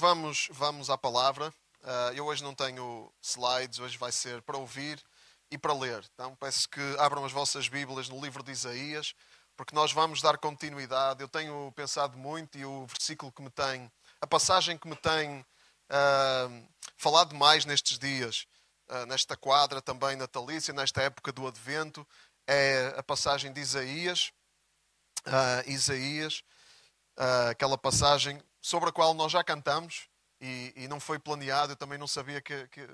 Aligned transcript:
Vamos, 0.00 0.48
vamos 0.52 0.88
à 0.88 0.96
palavra. 0.96 1.52
Uh, 1.82 2.14
eu 2.14 2.24
hoje 2.24 2.42
não 2.42 2.54
tenho 2.54 3.12
slides, 3.20 3.78
hoje 3.78 3.98
vai 3.98 4.10
ser 4.10 4.40
para 4.40 4.56
ouvir 4.56 4.98
e 5.50 5.58
para 5.58 5.74
ler. 5.74 6.02
Então 6.14 6.34
peço 6.36 6.66
que 6.70 6.80
abram 6.98 7.22
as 7.22 7.32
vossas 7.32 7.68
Bíblias 7.68 8.08
no 8.08 8.18
livro 8.18 8.42
de 8.42 8.50
Isaías, 8.50 9.14
porque 9.54 9.74
nós 9.74 9.92
vamos 9.92 10.22
dar 10.22 10.38
continuidade. 10.38 11.20
Eu 11.20 11.28
tenho 11.28 11.70
pensado 11.76 12.16
muito 12.16 12.56
e 12.56 12.64
o 12.64 12.86
versículo 12.86 13.30
que 13.30 13.42
me 13.42 13.50
tem, 13.50 13.92
a 14.22 14.26
passagem 14.26 14.78
que 14.78 14.88
me 14.88 14.96
tem 14.96 15.40
uh, 15.40 16.68
falado 16.96 17.34
mais 17.34 17.66
nestes 17.66 17.98
dias, 17.98 18.46
uh, 18.88 19.04
nesta 19.04 19.36
quadra 19.36 19.82
também 19.82 20.16
natalícia, 20.16 20.72
nesta 20.72 21.02
época 21.02 21.30
do 21.30 21.46
Advento, 21.46 22.08
é 22.46 22.94
a 22.96 23.02
passagem 23.02 23.52
de 23.52 23.60
Isaías. 23.60 24.32
Isaías, 25.66 26.42
aquela 27.50 27.76
passagem 27.76 28.42
sobre 28.60 28.90
a 28.90 28.92
qual 28.92 29.14
nós 29.14 29.32
já 29.32 29.42
cantamos 29.42 30.08
e, 30.40 30.72
e 30.76 30.88
não 30.88 31.00
foi 31.00 31.18
planeado. 31.18 31.72
Eu 31.72 31.76
também 31.76 31.98
não 31.98 32.06
sabia 32.06 32.40
que, 32.40 32.66
que, 32.68 32.86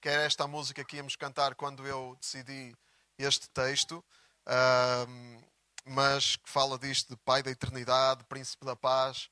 que, 0.00 0.08
era 0.08 0.22
esta 0.22 0.44
a 0.44 0.48
música 0.48 0.84
que 0.84 0.96
íamos 0.96 1.16
cantar 1.16 1.54
quando 1.54 1.86
eu 1.86 2.16
decidi 2.20 2.74
este 3.18 3.48
texto, 3.50 4.04
uh, 4.46 5.42
mas 5.84 6.36
que 6.36 6.48
fala 6.48 6.78
disto 6.78 7.10
de 7.10 7.16
Pai 7.24 7.42
da 7.42 7.50
Eternidade, 7.50 8.24
Príncipe 8.24 8.64
da 8.64 8.74
Paz, 8.74 9.28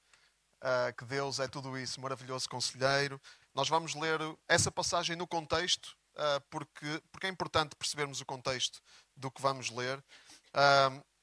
uh, 0.62 0.94
que 0.96 1.04
Deus 1.04 1.40
é 1.40 1.48
tudo 1.48 1.76
isso, 1.78 2.00
maravilhoso 2.00 2.48
conselheiro. 2.48 3.20
Nós 3.54 3.68
vamos 3.68 3.94
ler 3.94 4.20
essa 4.48 4.70
passagem 4.70 5.16
no 5.16 5.26
contexto, 5.26 5.96
uh, 6.14 6.40
porque, 6.50 7.02
porque 7.10 7.26
é 7.26 7.30
importante 7.30 7.74
percebermos 7.76 8.20
o 8.20 8.26
contexto 8.26 8.80
do 9.16 9.30
que 9.30 9.42
vamos 9.42 9.70
ler. 9.70 10.02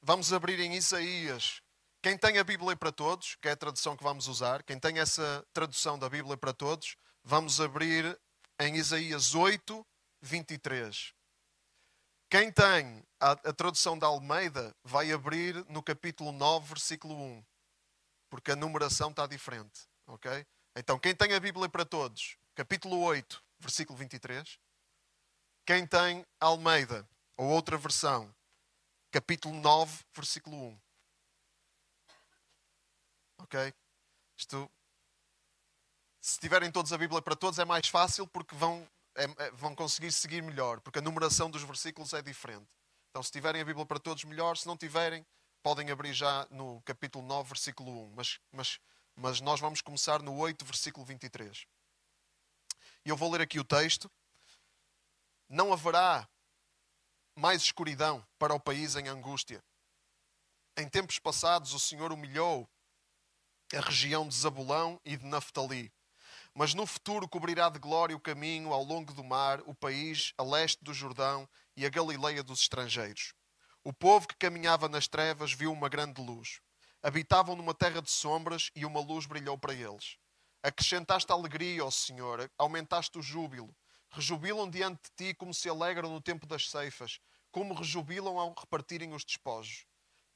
vamos 0.01 0.31
abrir 0.31 0.59
em 0.59 0.75
Isaías 0.75 1.61
quem 2.01 2.17
tem 2.17 2.37
a 2.37 2.43
Bíblia 2.43 2.75
para 2.75 2.91
todos, 2.91 3.35
que 3.35 3.47
é 3.47 3.51
a 3.51 3.57
tradução 3.57 3.97
que 3.97 4.03
vamos 4.03 4.27
usar, 4.27 4.63
quem 4.63 4.79
tem 4.79 4.99
essa 4.99 5.45
tradução 5.51 5.97
da 5.97 6.09
Bíblia 6.09 6.37
para 6.37 6.53
todos, 6.53 6.95
vamos 7.23 7.59
abrir 7.59 8.17
em 8.59 8.75
Isaías 8.75 9.35
8, 9.35 9.85
23. 10.21 11.13
Quem 12.29 12.51
tem 12.51 13.03
a, 13.19 13.31
a 13.31 13.53
tradução 13.53 13.97
da 13.97 14.07
Almeida 14.07 14.75
vai 14.83 15.11
abrir 15.11 15.55
no 15.69 15.81
capítulo 15.81 16.31
9, 16.31 16.67
versículo 16.67 17.15
1, 17.15 17.45
porque 18.29 18.51
a 18.51 18.55
numeração 18.55 19.09
está 19.09 19.25
diferente. 19.25 19.87
Ok? 20.07 20.45
Então, 20.75 20.99
quem 20.99 21.15
tem 21.15 21.33
a 21.33 21.39
Bíblia 21.39 21.67
para 21.67 21.85
todos, 21.85 22.37
capítulo 22.55 22.99
8, 22.99 23.43
versículo 23.59 23.97
23. 23.97 24.59
Quem 25.65 25.85
tem 25.85 26.25
Almeida, 26.39 27.07
ou 27.35 27.47
outra 27.47 27.77
versão, 27.77 28.33
capítulo 29.11 29.59
9, 29.59 30.05
versículo 30.15 30.55
1. 30.55 30.79
Ok? 33.39 33.73
Isto, 34.37 34.69
se 36.21 36.39
tiverem 36.39 36.71
todos 36.71 36.91
a 36.91 36.97
Bíblia 36.97 37.21
para 37.21 37.35
todos, 37.35 37.59
é 37.59 37.65
mais 37.65 37.87
fácil 37.87 38.27
porque 38.27 38.55
vão, 38.55 38.87
é, 39.15 39.23
é, 39.23 39.51
vão 39.51 39.75
conseguir 39.75 40.11
seguir 40.11 40.41
melhor, 40.41 40.81
porque 40.81 40.99
a 40.99 41.01
numeração 41.01 41.49
dos 41.49 41.63
versículos 41.63 42.13
é 42.13 42.21
diferente. 42.21 42.67
Então, 43.09 43.23
se 43.23 43.31
tiverem 43.31 43.61
a 43.61 43.65
Bíblia 43.65 43.85
para 43.85 43.99
todos, 43.99 44.23
melhor. 44.25 44.57
Se 44.57 44.67
não 44.67 44.77
tiverem, 44.77 45.25
podem 45.63 45.89
abrir 45.89 46.13
já 46.13 46.47
no 46.51 46.81
capítulo 46.81 47.25
9, 47.25 47.49
versículo 47.49 47.91
1. 48.09 48.13
Mas, 48.15 48.39
mas, 48.51 48.79
mas 49.15 49.41
nós 49.41 49.59
vamos 49.59 49.81
começar 49.81 50.21
no 50.21 50.37
8, 50.37 50.63
versículo 50.63 51.05
23. 51.05 51.65
E 53.05 53.09
eu 53.09 53.17
vou 53.17 53.31
ler 53.31 53.41
aqui 53.41 53.59
o 53.59 53.63
texto. 53.63 54.11
Não 55.49 55.73
haverá 55.73 56.29
mais 57.35 57.61
escuridão 57.61 58.25
para 58.37 58.53
o 58.53 58.59
país 58.59 58.95
em 58.95 59.07
angústia. 59.07 59.63
Em 60.77 60.87
tempos 60.87 61.17
passados, 61.17 61.73
o 61.73 61.79
Senhor 61.79 62.11
humilhou 62.11 62.69
a 63.75 63.81
região 63.81 64.27
de 64.27 64.35
Zabulão 64.35 64.99
e 65.03 65.17
de 65.17 65.25
Naftali. 65.25 65.91
Mas 66.53 66.73
no 66.73 66.85
futuro 66.85 67.27
cobrirá 67.27 67.69
de 67.69 67.77
glória 67.79 68.15
o 68.15 68.19
caminho 68.19 68.71
ao 68.71 68.83
longo 68.83 69.13
do 69.13 69.23
mar, 69.23 69.61
o 69.65 69.75
país 69.75 70.33
a 70.37 70.43
leste 70.43 70.83
do 70.83 70.93
Jordão 70.93 71.47
e 71.75 71.85
a 71.85 71.89
Galileia 71.89 72.41
dos 72.41 72.61
estrangeiros. 72.61 73.33
O 73.83 73.91
povo 73.91 74.27
que 74.27 74.35
caminhava 74.35 74.87
nas 74.87 75.07
trevas 75.07 75.51
viu 75.51 75.71
uma 75.71 75.89
grande 75.89 76.21
luz. 76.21 76.61
Habitavam 77.03 77.55
numa 77.55 77.73
terra 77.73 78.01
de 78.01 78.09
sombras 78.09 78.71
e 78.75 78.85
uma 78.85 78.99
luz 79.01 79.25
brilhou 79.25 79.57
para 79.57 79.73
eles. 79.73 80.17
Acrescentaste 80.63 81.31
alegria, 81.31 81.85
ó 81.85 81.91
Senhor, 81.91 82.49
aumentaste 82.57 83.19
o 83.19 83.21
júbilo. 83.21 83.75
Rejubilam 84.09 84.69
diante 84.69 85.01
de 85.03 85.11
ti 85.15 85.33
como 85.33 85.53
se 85.53 85.69
alegram 85.69 86.09
no 86.09 86.21
tempo 86.21 86.47
das 86.47 86.69
ceifas, 86.69 87.19
como 87.51 87.73
rejubilam 87.73 88.39
ao 88.39 88.53
repartirem 88.57 89.13
os 89.13 89.23
despojos. 89.23 89.85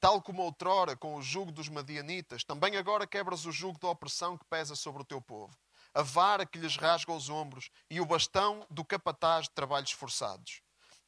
Tal 0.02 0.20
como 0.20 0.42
outrora 0.42 0.98
com 0.98 1.14
o 1.14 1.22
jugo 1.22 1.52
dos 1.52 1.70
madianitas, 1.70 2.44
também 2.44 2.76
agora 2.76 3.06
quebras 3.06 3.46
o 3.46 3.52
jugo 3.52 3.78
da 3.78 3.88
opressão 3.88 4.36
que 4.36 4.44
pesa 4.46 4.76
sobre 4.76 5.04
o 5.04 5.06
teu 5.06 5.22
povo. 5.22 5.56
A 5.94 6.02
vara 6.02 6.44
que 6.44 6.58
lhes 6.58 6.76
rasga 6.76 7.14
os 7.14 7.30
ombros 7.30 7.70
e 7.88 8.02
o 8.02 8.06
bastão 8.06 8.66
do 8.68 8.84
capataz 8.84 9.44
de 9.44 9.52
trabalhos 9.52 9.92
forçados. 9.92 10.64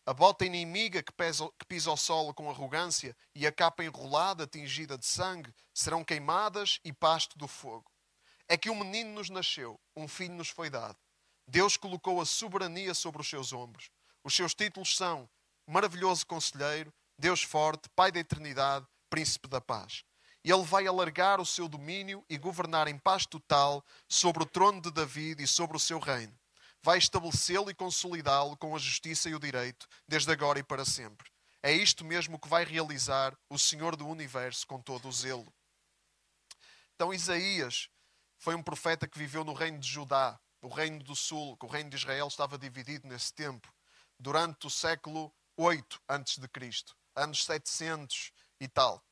A 0.06 0.14
bota 0.14 0.46
inimiga 0.46 1.02
que, 1.02 1.12
pesa, 1.12 1.50
que 1.58 1.66
pisa 1.66 1.92
o 1.92 1.98
solo 1.98 2.36
com 2.36 2.52
arrogância 2.52 3.18
e 3.34 3.48
a 3.48 3.52
capa 3.52 3.84
enrolada, 3.84 4.46
tingida 4.46 4.96
de 4.96 5.08
sangue, 5.08 5.52
serão 5.74 6.04
queimadas 6.04 6.80
e 6.86 6.94
pasto 6.94 7.36
do 7.36 7.48
fogo. 7.48 7.90
É 8.48 8.56
que 8.56 8.70
um 8.70 8.76
menino 8.76 9.14
nos 9.14 9.32
nasceu, 9.32 9.80
um 9.96 10.08
filho 10.08 10.36
nos 10.36 10.50
foi 10.50 10.70
dado. 10.70 11.00
Deus 11.48 11.78
colocou 11.78 12.22
a 12.22 12.26
soberania 12.28 12.94
sobre 12.94 13.22
os 13.22 13.28
seus 13.28 13.54
ombros. 13.54 13.90
Os 14.24 14.36
seus 14.36 14.54
títulos 14.54 14.96
são 14.96 15.28
Maravilhoso 15.66 16.28
Conselheiro, 16.28 16.94
Deus 17.18 17.44
forte, 17.44 17.90
Pai 17.96 18.12
da 18.12 18.20
eternidade, 18.20 18.86
Príncipe 19.10 19.48
da 19.48 19.62
paz. 19.62 20.04
Ele 20.44 20.64
vai 20.64 20.88
alargar 20.88 21.40
o 21.40 21.46
seu 21.46 21.70
domínio 21.70 22.26
e 22.28 22.38
governar 22.38 22.88
em 22.88 22.98
paz 22.98 23.26
total 23.26 23.86
sobre 24.10 24.44
o 24.44 24.46
trono 24.46 24.82
de 24.82 24.92
David 24.92 25.42
e 25.42 25.48
sobre 25.48 25.78
o 25.78 25.80
seu 25.80 26.00
reino. 26.00 26.38
Vai 26.82 26.98
estabelecê-lo 26.98 27.70
e 27.70 27.76
consolidá-lo 27.76 28.58
com 28.58 28.76
a 28.76 28.80
justiça 28.80 29.30
e 29.30 29.36
o 29.36 29.40
direito, 29.40 29.88
desde 30.06 30.32
agora 30.32 30.60
e 30.60 30.64
para 30.64 30.84
sempre. 30.84 31.32
É 31.62 31.72
isto 31.72 32.04
mesmo 32.04 32.38
que 32.38 32.50
vai 32.50 32.66
realizar 32.66 33.38
o 33.50 33.58
Senhor 33.58 33.96
do 33.96 34.06
universo 34.06 34.68
com 34.68 34.82
todo 34.82 35.08
o 35.08 35.12
zelo. 35.12 35.54
Então, 36.96 37.14
Isaías 37.14 37.88
foi 38.38 38.54
um 38.54 38.64
profeta 38.64 39.08
que 39.08 39.18
viveu 39.18 39.46
no 39.46 39.54
reino 39.54 39.80
de 39.80 39.88
Judá, 39.88 40.38
o 40.62 40.68
reino 40.68 41.02
do 41.04 41.16
sul, 41.16 41.56
que 41.56 41.66
o 41.66 41.70
reino 41.70 41.90
de 41.90 41.96
Israel 41.96 42.28
estava 42.28 42.58
dividido 42.58 43.08
nesse 43.08 43.34
tempo, 43.34 43.72
durante 44.20 44.68
o 44.68 44.70
século 44.70 45.34
8 45.56 46.02
antes 46.10 46.38
de 46.38 46.50
Cristo 46.50 46.98
anos 47.16 47.44
700 47.46 48.32
e 48.60 48.68
tal. 48.68 49.04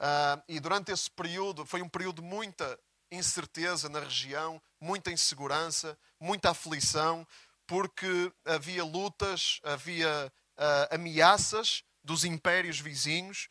Uh, 0.00 0.42
e 0.48 0.60
durante 0.60 0.92
esse 0.92 1.10
período, 1.10 1.64
foi 1.64 1.80
um 1.80 1.88
período 1.88 2.20
de 2.20 2.28
muita 2.28 2.78
incerteza 3.10 3.88
na 3.88 4.00
região, 4.00 4.60
muita 4.80 5.10
insegurança, 5.10 5.98
muita 6.20 6.50
aflição, 6.50 7.26
porque 7.66 8.32
havia 8.44 8.84
lutas, 8.84 9.60
havia 9.62 10.32
uh, 10.58 10.94
ameaças 10.94 11.82
dos 12.04 12.24
impérios 12.24 12.78
vizinhos, 12.78 13.48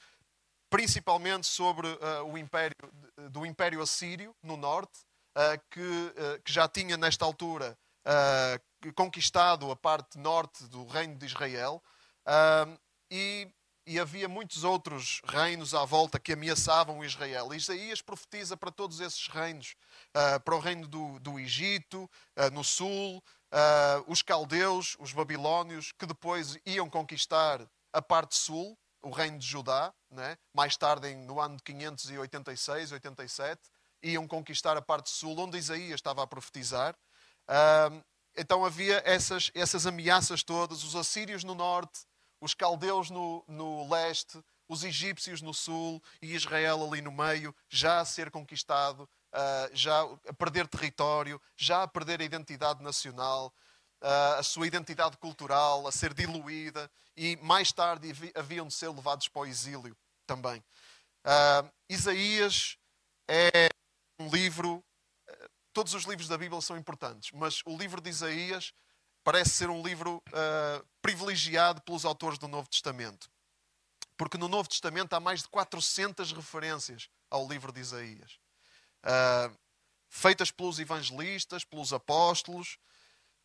principalmente 0.69 1.47
sobre 1.47 1.88
uh, 1.88 2.23
o 2.25 2.38
império 2.38 2.75
do 3.31 3.46
Império 3.46 3.81
Assírio 3.81 4.35
no 4.44 4.56
norte, 4.56 5.00
que, 5.69 5.81
que, 6.46 6.53
já 6.53 6.66
tinha 6.66 6.96
nesta 6.96 7.25
altura 7.25 7.78
conquistado 8.96 9.69
a 9.69 9.75
parte 9.75 10.17
norte 10.17 10.63
do 10.67 10.85
reino 10.85 11.17
de 11.17 11.25
Israel. 11.25 11.84
e 13.12 13.46
e 13.88 14.00
havia 14.00 14.28
muitos 14.28 14.63
outros 14.63 15.22
reinos 15.25 15.75
à 15.75 15.85
volta 15.85 16.19
que 16.19 16.34
ameaçavam 16.34 17.03
Israel. 17.03 17.53
Isaías 17.53 18.01
profetiza 18.01 18.57
para 18.57 18.72
todos 18.72 19.00
esses 19.00 19.28
reinos, 19.28 19.75
uh, 20.16 20.40
para 20.40 20.56
o 20.56 20.59
reino 20.59 20.88
do, 20.88 21.19
do 21.19 21.40
Egito, 21.40 22.09
uh, 22.35 22.51
no 22.51 22.63
sul, 22.63 23.18
uh, 23.18 24.03
os 24.07 24.23
caldeus, 24.23 24.96
os 25.00 25.13
babilónios, 25.13 25.91
que 25.91 26.06
depois 26.07 26.57
iam 26.66 26.90
conquistar 26.90 27.62
a 27.94 28.01
parte 28.01 28.35
sul, 28.35 28.78
o 29.03 29.12
reino 29.12 29.38
de 29.38 29.46
Judá, 29.46 29.94
né? 30.09 30.35
mais 30.52 30.75
tarde, 30.75 31.13
no 31.13 31.40
ano 31.40 31.57
de 31.57 31.63
586, 31.63 32.91
87, 32.91 33.62
iam 34.02 34.28
conquistar 34.28 34.75
a 34.75 34.81
parte 34.81 35.12
sul, 35.12 35.38
onde 35.40 35.59
Isaías 35.59 35.96
estava 35.96 36.23
a 36.23 36.28
profetizar. 36.28 36.96
então 38.35 38.66
havia 38.66 39.02
essas, 39.05 39.52
essas 39.53 39.85
ameaças 39.85 40.41
todas, 40.41 40.84
os 40.84 40.96
assírios 40.96 41.43
no 41.43 41.53
norte, 41.53 41.99
os 42.46 42.53
caldeus 42.53 43.09
no, 43.09 43.44
no 43.47 43.90
leste, 43.90 44.40
os 44.68 44.84
egípcios 44.84 45.42
no 45.42 45.53
sul 45.53 46.02
e 46.22 46.36
Israel 46.36 46.86
ali 46.86 47.02
no 47.02 47.12
meio, 47.12 47.56
já 47.68 48.00
a 48.00 48.06
ser 48.06 48.30
conquistado, 48.30 49.09
uh, 49.34 49.70
já 49.74 50.02
a 50.28 50.34
perder 50.34 50.68
território, 50.68 51.42
já 51.58 51.84
a 51.84 51.88
perder 51.88 52.22
a 52.22 52.24
identidade 52.24 52.84
nacional, 52.84 53.52
uh, 54.02 54.38
a 54.38 54.44
sua 54.44 54.68
identidade 54.68 55.18
cultural, 55.18 55.88
a 55.88 55.92
ser 55.92 56.14
diluída 56.14 56.90
e 57.18 57.36
mais 57.38 57.72
tarde 57.72 58.14
haviam 58.36 58.68
de 58.68 58.74
ser 58.74 58.90
levados 58.90 59.28
para 59.28 59.42
o 59.42 59.46
exílio 59.47 59.97
também. 60.28 60.64
Uh, 61.26 61.68
Isaías 61.90 62.78
é 63.28 63.70
um 64.20 64.30
livro, 64.30 64.84
todos 65.74 65.96
os 65.96 66.03
livros 66.03 66.28
da 66.28 66.38
Bíblia 66.38 66.62
são 66.62 66.78
importantes, 66.78 67.32
mas 67.32 67.62
o 67.66 67.76
livro 67.76 68.00
de 68.00 68.12
Isaías 68.12 68.72
parece 69.25 69.49
ser 69.49 69.72
um 69.72 69.81
livro 69.81 70.23
uh, 70.27 70.87
privilegiado 71.01 71.81
pelos 71.81 72.05
autores 72.05 72.37
do 72.37 72.47
Novo 72.47 72.69
Testamento. 72.69 73.27
Porque 74.16 74.37
no 74.37 74.47
Novo 74.47 74.69
Testamento 74.69 75.13
há 75.13 75.19
mais 75.19 75.41
de 75.41 75.49
400 75.49 76.31
referências 76.31 77.09
ao 77.29 77.47
livro 77.47 77.72
de 77.73 77.81
Isaías. 77.81 78.39
Uh, 79.03 79.57
feitas 80.07 80.51
pelos 80.51 80.77
evangelistas, 80.77 81.66
pelos 81.66 81.91
apóstolos. 81.91 82.77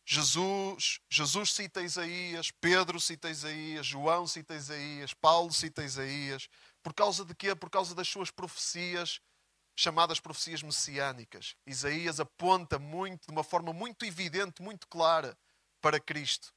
Jesus, 0.05 0.99
Jesus 1.09 1.51
cita 1.51 1.81
Isaías, 1.81 2.51
Pedro 2.61 2.99
cita 2.99 3.29
Isaías, 3.31 3.85
João 3.85 4.27
cita 4.27 4.53
Isaías, 4.53 5.15
Paulo 5.15 5.51
cita 5.51 5.83
Isaías. 5.83 6.47
Por 6.83 6.93
causa 6.93 7.25
de 7.25 7.33
quê? 7.33 7.55
Por 7.55 7.71
causa 7.71 7.95
das 7.95 8.07
suas 8.07 8.29
profecias, 8.29 9.19
chamadas 9.75 10.19
profecias 10.19 10.61
messiânicas. 10.61 11.55
Isaías 11.65 12.19
aponta 12.19 12.77
muito, 12.77 13.25
de 13.25 13.31
uma 13.31 13.43
forma 13.43 13.73
muito 13.73 14.05
evidente, 14.05 14.61
muito 14.61 14.87
clara, 14.87 15.35
para 15.81 15.99
Cristo, 15.99 16.53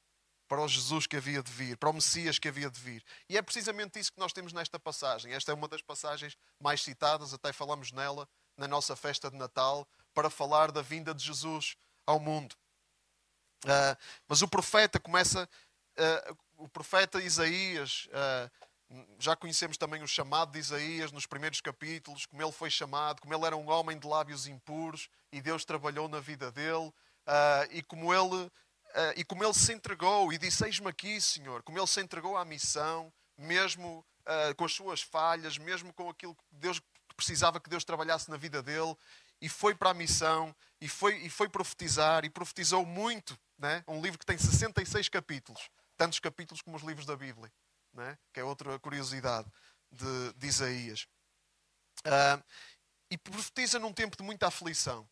para 0.47 0.61
o 0.61 0.67
Jesus 0.67 1.07
que 1.07 1.17
havia 1.17 1.41
de 1.41 1.51
vir, 1.51 1.77
para 1.77 1.89
o 1.89 1.93
Messias 1.93 2.37
que 2.37 2.47
havia 2.47 2.69
de 2.69 2.79
vir. 2.79 3.03
E 3.27 3.37
é 3.37 3.41
precisamente 3.41 3.99
isso 3.99 4.13
que 4.13 4.19
nós 4.19 4.31
temos 4.31 4.53
nesta 4.53 4.79
passagem. 4.79 5.33
Esta 5.33 5.51
é 5.51 5.55
uma 5.55 5.67
das 5.67 5.81
passagens 5.81 6.37
mais 6.59 6.81
citadas, 6.83 7.33
até 7.33 7.51
falamos 7.51 7.91
nela 7.91 8.27
na 8.55 8.67
nossa 8.67 8.95
festa 8.95 9.29
de 9.29 9.37
Natal, 9.37 9.87
para 10.13 10.29
falar 10.29 10.71
da 10.71 10.81
vinda 10.81 11.13
de 11.13 11.23
Jesus 11.23 11.75
ao 12.05 12.19
mundo. 12.19 12.55
Uh, 13.65 13.97
mas 14.27 14.41
o 14.41 14.47
profeta 14.47 14.99
começa, 14.99 15.49
uh, 15.97 16.37
o 16.57 16.69
profeta 16.69 17.21
Isaías, 17.21 18.07
uh, 18.07 18.67
já 19.17 19.35
conhecemos 19.35 19.77
também 19.77 20.03
o 20.03 20.07
chamado 20.07 20.51
de 20.51 20.59
Isaías 20.59 21.11
nos 21.11 21.25
primeiros 21.25 21.59
capítulos, 21.59 22.27
como 22.27 22.41
ele 22.41 22.51
foi 22.51 22.69
chamado, 22.69 23.19
como 23.19 23.33
ele 23.33 23.45
era 23.45 23.57
um 23.57 23.67
homem 23.67 23.97
de 23.97 24.07
lábios 24.07 24.45
impuros 24.45 25.09
e 25.31 25.41
Deus 25.41 25.65
trabalhou 25.65 26.07
na 26.07 26.19
vida 26.19 26.51
dele, 26.51 26.93
e 27.71 27.81
como 27.81 28.13
ele 28.13 28.49
e 29.15 29.23
como 29.25 29.43
ele 29.43 29.53
se 29.53 29.73
entregou 29.73 30.31
e 30.31 30.37
disse: 30.37 30.65
Eis-me 30.65 30.87
aqui, 30.87 31.19
Senhor, 31.19 31.63
como 31.63 31.77
ele 31.77 31.87
se 31.87 32.01
entregou 32.01 32.37
à 32.37 32.45
missão, 32.45 33.11
mesmo 33.37 34.05
com 34.57 34.65
as 34.65 34.73
suas 34.73 35.01
falhas, 35.01 35.57
mesmo 35.57 35.93
com 35.93 36.09
aquilo 36.09 36.35
que 36.35 36.43
Deus 36.51 36.81
precisava 37.15 37.59
que 37.59 37.69
Deus 37.69 37.83
trabalhasse 37.83 38.29
na 38.29 38.37
vida 38.37 38.61
dele, 38.61 38.95
e 39.41 39.49
foi 39.49 39.73
para 39.75 39.91
a 39.91 39.93
missão, 39.93 40.55
e 40.79 40.87
foi, 40.87 41.17
e 41.17 41.29
foi 41.29 41.49
profetizar, 41.49 42.25
e 42.25 42.29
profetizou 42.29 42.85
muito 42.85 43.37
né? 43.57 43.83
um 43.87 44.01
livro 44.01 44.19
que 44.19 44.25
tem 44.25 44.37
66 44.37 45.09
capítulos, 45.09 45.69
tantos 45.97 46.19
capítulos 46.19 46.61
como 46.61 46.75
os 46.75 46.83
livros 46.83 47.05
da 47.05 47.15
Bíblia, 47.15 47.51
né? 47.93 48.17
que 48.33 48.39
é 48.39 48.43
outra 48.43 48.77
curiosidade 48.79 49.49
de, 49.91 50.33
de 50.33 50.47
Isaías. 50.47 51.07
Uh, 52.05 52.43
e 53.09 53.17
profetiza 53.17 53.79
num 53.79 53.93
tempo 53.93 54.17
de 54.17 54.23
muita 54.23 54.47
aflição. 54.47 55.07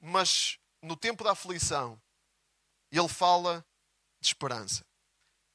Mas 0.00 0.58
no 0.82 0.96
tempo 0.96 1.24
da 1.24 1.32
aflição, 1.32 2.00
ele 2.96 3.08
fala 3.08 3.64
de 4.20 4.28
esperança. 4.28 4.84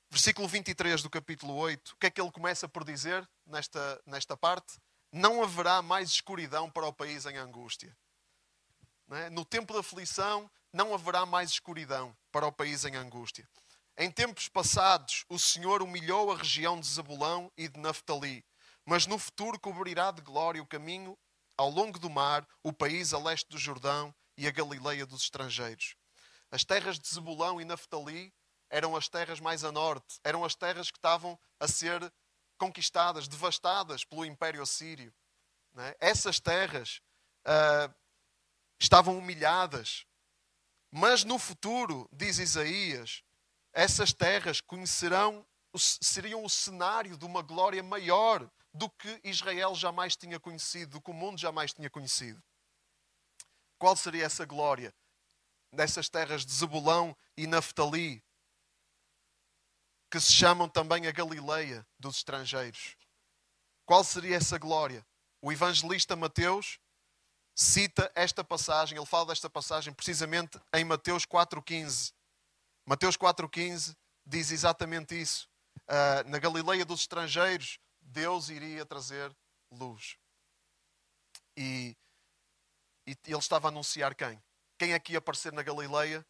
Versículo 0.09 0.47
23 0.47 1.01
do 1.01 1.09
capítulo 1.09 1.55
8, 1.55 1.93
o 1.93 1.97
que 1.97 2.05
é 2.05 2.11
que 2.11 2.21
ele 2.21 2.31
começa 2.31 2.69
por 2.69 2.83
dizer 2.83 3.27
nesta, 3.47 4.01
nesta 4.05 4.37
parte? 4.37 4.77
Não 5.11 5.41
haverá 5.41 5.81
mais 5.81 6.09
escuridão 6.09 6.69
para 6.69 6.85
o 6.85 6.93
país 6.93 7.25
em 7.25 7.35
angústia. 7.37 7.97
É? 9.11 9.29
No 9.29 9.43
tempo 9.43 9.73
da 9.73 9.79
aflição, 9.79 10.49
não 10.71 10.93
haverá 10.93 11.25
mais 11.25 11.49
escuridão 11.49 12.15
para 12.31 12.45
o 12.45 12.51
país 12.51 12.85
em 12.85 12.95
angústia. 12.95 13.47
Em 13.97 14.09
tempos 14.09 14.47
passados, 14.47 15.23
o 15.29 15.37
Senhor 15.37 15.83
humilhou 15.83 16.31
a 16.31 16.37
região 16.37 16.79
de 16.79 16.87
Zabulão 16.87 17.51
e 17.55 17.67
de 17.67 17.79
Naftali, 17.79 18.43
mas 18.85 19.05
no 19.05 19.19
futuro 19.19 19.59
cobrirá 19.59 20.11
de 20.11 20.21
glória 20.21 20.61
o 20.61 20.67
caminho 20.67 21.17
ao 21.57 21.69
longo 21.69 21.99
do 21.99 22.09
mar, 22.09 22.47
o 22.63 22.73
país 22.73 23.13
a 23.13 23.19
leste 23.19 23.47
do 23.49 23.57
Jordão 23.57 24.13
e 24.37 24.47
a 24.47 24.51
Galileia 24.51 25.05
dos 25.05 25.23
estrangeiros. 25.23 25.95
As 26.53 26.63
terras 26.63 26.99
de 26.99 27.07
Zebulão 27.07 27.59
e 27.59 27.65
Naftali 27.65 28.31
eram 28.69 28.95
as 28.95 29.09
terras 29.09 29.39
mais 29.39 29.63
a 29.63 29.71
norte, 29.71 30.19
eram 30.23 30.45
as 30.45 30.53
terras 30.53 30.91
que 30.91 30.99
estavam 30.99 31.37
a 31.59 31.67
ser 31.67 32.13
conquistadas, 32.59 33.27
devastadas 33.27 34.05
pelo 34.05 34.23
Império 34.23 34.61
Assírio. 34.61 35.11
É? 35.75 35.97
Essas 35.99 36.39
terras 36.39 37.01
uh, 37.47 37.91
estavam 38.79 39.17
humilhadas, 39.17 40.05
mas 40.91 41.23
no 41.23 41.39
futuro, 41.39 42.07
diz 42.13 42.37
Isaías, 42.37 43.23
essas 43.73 44.13
terras 44.13 44.61
conhecerão, 44.61 45.43
seriam 45.75 46.45
o 46.45 46.49
cenário 46.51 47.17
de 47.17 47.25
uma 47.25 47.41
glória 47.41 47.81
maior 47.81 48.47
do 48.71 48.87
que 48.91 49.19
Israel 49.23 49.73
jamais 49.73 50.15
tinha 50.15 50.39
conhecido, 50.39 50.91
do 50.91 51.01
que 51.01 51.09
o 51.09 51.15
mundo 51.15 51.39
jamais 51.39 51.73
tinha 51.73 51.89
conhecido. 51.89 52.39
Qual 53.79 53.95
seria 53.95 54.25
essa 54.25 54.45
glória 54.45 54.93
dessas 55.73 56.07
terras 56.07 56.45
de 56.45 56.53
Zebulão 56.53 57.15
e 57.35 57.47
Naftali, 57.47 58.23
que 60.09 60.19
se 60.19 60.31
chamam 60.31 60.69
também 60.69 61.07
a 61.07 61.11
Galileia 61.11 61.85
dos 61.99 62.17
estrangeiros? 62.17 62.95
Qual 63.85 64.03
seria 64.03 64.37
essa 64.37 64.57
glória? 64.57 65.05
O 65.41 65.51
evangelista 65.51 66.15
Mateus 66.15 66.79
cita 67.55 68.11
esta 68.15 68.43
passagem, 68.43 68.97
ele 68.97 69.05
fala 69.05 69.27
desta 69.27 69.49
passagem 69.49 69.93
precisamente 69.93 70.59
em 70.73 70.85
Mateus 70.85 71.25
4,15. 71.25 72.13
Mateus 72.85 73.17
4,15 73.17 73.95
diz 74.25 74.51
exatamente 74.51 75.19
isso. 75.19 75.49
Uh, 75.81 76.29
na 76.29 76.39
Galileia 76.39 76.85
dos 76.85 77.01
estrangeiros, 77.01 77.79
Deus 77.99 78.49
iria 78.49 78.85
trazer 78.85 79.35
luz. 79.71 80.17
E, 81.57 81.95
e 83.05 83.17
ele 83.25 83.37
estava 83.37 83.67
a 83.67 83.69
anunciar 83.69 84.15
quem? 84.15 84.41
Quem 84.77 84.93
é 84.93 84.99
que 84.99 85.13
ia 85.13 85.19
aparecer 85.19 85.53
na 85.53 85.63
Galileia? 85.63 86.25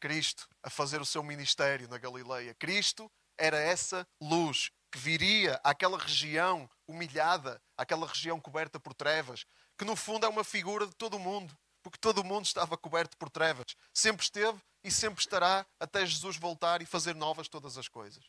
Cristo, 0.00 0.48
a 0.62 0.70
fazer 0.70 1.00
o 1.00 1.06
seu 1.06 1.22
ministério 1.22 1.88
na 1.88 1.98
Galileia. 1.98 2.54
Cristo 2.54 3.10
era 3.38 3.58
essa 3.58 4.06
luz 4.20 4.70
que 4.90 4.98
viria 4.98 5.60
àquela 5.64 5.98
região 5.98 6.68
humilhada, 6.86 7.60
àquela 7.76 8.06
região 8.06 8.40
coberta 8.40 8.78
por 8.78 8.94
trevas, 8.94 9.44
que 9.76 9.84
no 9.84 9.96
fundo 9.96 10.26
é 10.26 10.28
uma 10.28 10.44
figura 10.44 10.86
de 10.86 10.94
todo 10.94 11.16
o 11.16 11.20
mundo, 11.20 11.56
porque 11.82 11.98
todo 11.98 12.18
o 12.18 12.24
mundo 12.24 12.46
estava 12.46 12.76
coberto 12.76 13.16
por 13.16 13.30
trevas. 13.30 13.76
Sempre 13.92 14.22
esteve 14.22 14.60
e 14.82 14.90
sempre 14.90 15.20
estará 15.20 15.66
até 15.80 16.04
Jesus 16.04 16.36
voltar 16.36 16.82
e 16.82 16.86
fazer 16.86 17.14
novas 17.14 17.48
todas 17.48 17.76
as 17.76 17.88
coisas. 17.88 18.24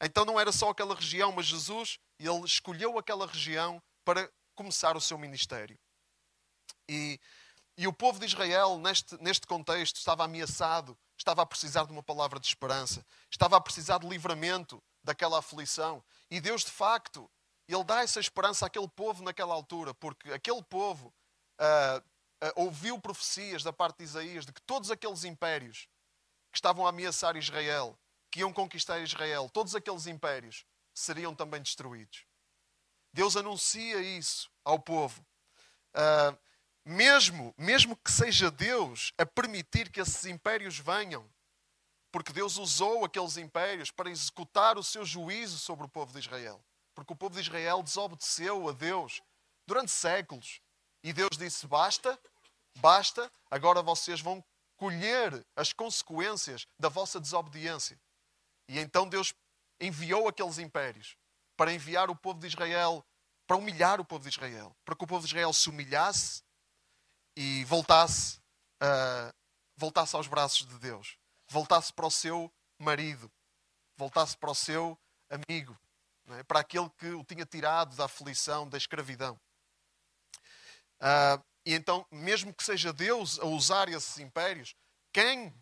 Então 0.00 0.24
não 0.24 0.38
era 0.38 0.52
só 0.52 0.70
aquela 0.70 0.94
região, 0.94 1.32
mas 1.32 1.46
Jesus, 1.46 1.98
ele 2.18 2.44
escolheu 2.44 2.98
aquela 2.98 3.26
região 3.26 3.82
para 4.04 4.30
começar 4.54 4.96
o 4.96 5.00
seu 5.00 5.18
ministério. 5.18 5.78
E, 6.88 7.18
e 7.76 7.88
o 7.88 7.92
povo 7.92 8.20
de 8.20 8.26
Israel, 8.26 8.78
neste, 8.78 9.20
neste 9.20 9.46
contexto, 9.46 9.96
estava 9.96 10.24
ameaçado, 10.24 10.96
estava 11.18 11.42
a 11.42 11.46
precisar 11.46 11.84
de 11.84 11.92
uma 11.92 12.02
palavra 12.02 12.38
de 12.38 12.46
esperança, 12.46 13.04
estava 13.30 13.56
a 13.56 13.60
precisar 13.60 13.98
de 13.98 14.06
livramento 14.06 14.82
daquela 15.02 15.38
aflição. 15.38 16.02
E 16.30 16.40
Deus, 16.40 16.64
de 16.64 16.70
facto, 16.70 17.28
ele 17.66 17.82
dá 17.82 18.02
essa 18.02 18.20
esperança 18.20 18.66
àquele 18.66 18.88
povo 18.88 19.24
naquela 19.24 19.54
altura, 19.54 19.92
porque 19.94 20.32
aquele 20.32 20.62
povo 20.62 21.12
uh, 21.60 21.98
uh, 21.98 22.52
ouviu 22.56 22.98
profecias 23.00 23.62
da 23.62 23.72
parte 23.72 23.98
de 23.98 24.04
Isaías 24.04 24.46
de 24.46 24.52
que 24.52 24.62
todos 24.62 24.90
aqueles 24.90 25.24
impérios 25.24 25.88
que 26.52 26.58
estavam 26.58 26.86
a 26.86 26.90
ameaçar 26.90 27.36
Israel, 27.36 27.98
que 28.30 28.40
iam 28.40 28.52
conquistar 28.52 29.00
Israel, 29.00 29.48
todos 29.52 29.74
aqueles 29.74 30.06
impérios 30.06 30.64
seriam 30.94 31.34
também 31.34 31.60
destruídos. 31.60 32.24
Deus 33.12 33.36
anuncia 33.36 34.00
isso 34.00 34.48
ao 34.64 34.78
povo. 34.78 35.24
Uh, 35.94 36.36
mesmo, 36.84 37.54
mesmo 37.56 37.96
que 37.96 38.10
seja 38.10 38.50
Deus 38.50 39.12
a 39.18 39.24
permitir 39.24 39.90
que 39.90 40.00
esses 40.00 40.24
impérios 40.26 40.78
venham, 40.78 41.28
porque 42.12 42.32
Deus 42.32 42.56
usou 42.58 43.04
aqueles 43.04 43.36
impérios 43.36 43.90
para 43.90 44.10
executar 44.10 44.78
o 44.78 44.82
seu 44.82 45.04
juízo 45.04 45.58
sobre 45.58 45.86
o 45.86 45.88
povo 45.88 46.12
de 46.12 46.20
Israel 46.20 46.62
porque 46.94 47.12
o 47.12 47.16
povo 47.16 47.34
de 47.34 47.40
Israel 47.40 47.82
desobedeceu 47.82 48.68
a 48.68 48.72
Deus 48.72 49.20
durante 49.66 49.90
séculos. 49.90 50.60
E 51.02 51.12
Deus 51.12 51.36
disse: 51.36 51.66
basta, 51.66 52.18
basta, 52.78 53.30
agora 53.50 53.82
vocês 53.82 54.20
vão 54.20 54.42
colher 54.76 55.44
as 55.56 55.72
consequências 55.72 56.66
da 56.78 56.88
vossa 56.88 57.20
desobediência. 57.20 58.00
E 58.68 58.78
então 58.78 59.08
Deus 59.08 59.34
enviou 59.80 60.28
aqueles 60.28 60.58
impérios 60.58 61.16
para 61.56 61.72
enviar 61.72 62.08
o 62.10 62.16
povo 62.16 62.40
de 62.40 62.46
Israel, 62.46 63.04
para 63.46 63.56
humilhar 63.56 64.00
o 64.00 64.04
povo 64.04 64.22
de 64.22 64.30
Israel, 64.30 64.74
para 64.84 64.96
que 64.96 65.04
o 65.04 65.06
povo 65.06 65.26
de 65.26 65.32
Israel 65.32 65.52
se 65.52 65.68
humilhasse 65.68 66.42
e 67.36 67.64
voltasse, 67.64 68.38
uh, 68.82 69.34
voltasse 69.76 70.14
aos 70.14 70.26
braços 70.26 70.66
de 70.66 70.78
Deus, 70.78 71.18
voltasse 71.48 71.92
para 71.92 72.06
o 72.06 72.10
seu 72.10 72.52
marido, 72.78 73.30
voltasse 73.96 74.36
para 74.36 74.50
o 74.50 74.54
seu 74.54 74.98
amigo, 75.28 75.76
é? 76.30 76.42
para 76.42 76.60
aquele 76.60 76.88
que 76.90 77.08
o 77.08 77.24
tinha 77.24 77.44
tirado 77.44 77.96
da 77.96 78.04
aflição, 78.04 78.68
da 78.68 78.78
escravidão. 78.78 79.38
Uh, 81.00 81.42
e 81.66 81.74
então, 81.74 82.06
mesmo 82.10 82.52
que 82.52 82.62
seja 82.62 82.92
Deus 82.92 83.38
a 83.40 83.46
usar 83.46 83.88
esses 83.88 84.18
impérios, 84.18 84.76
quem 85.12 85.52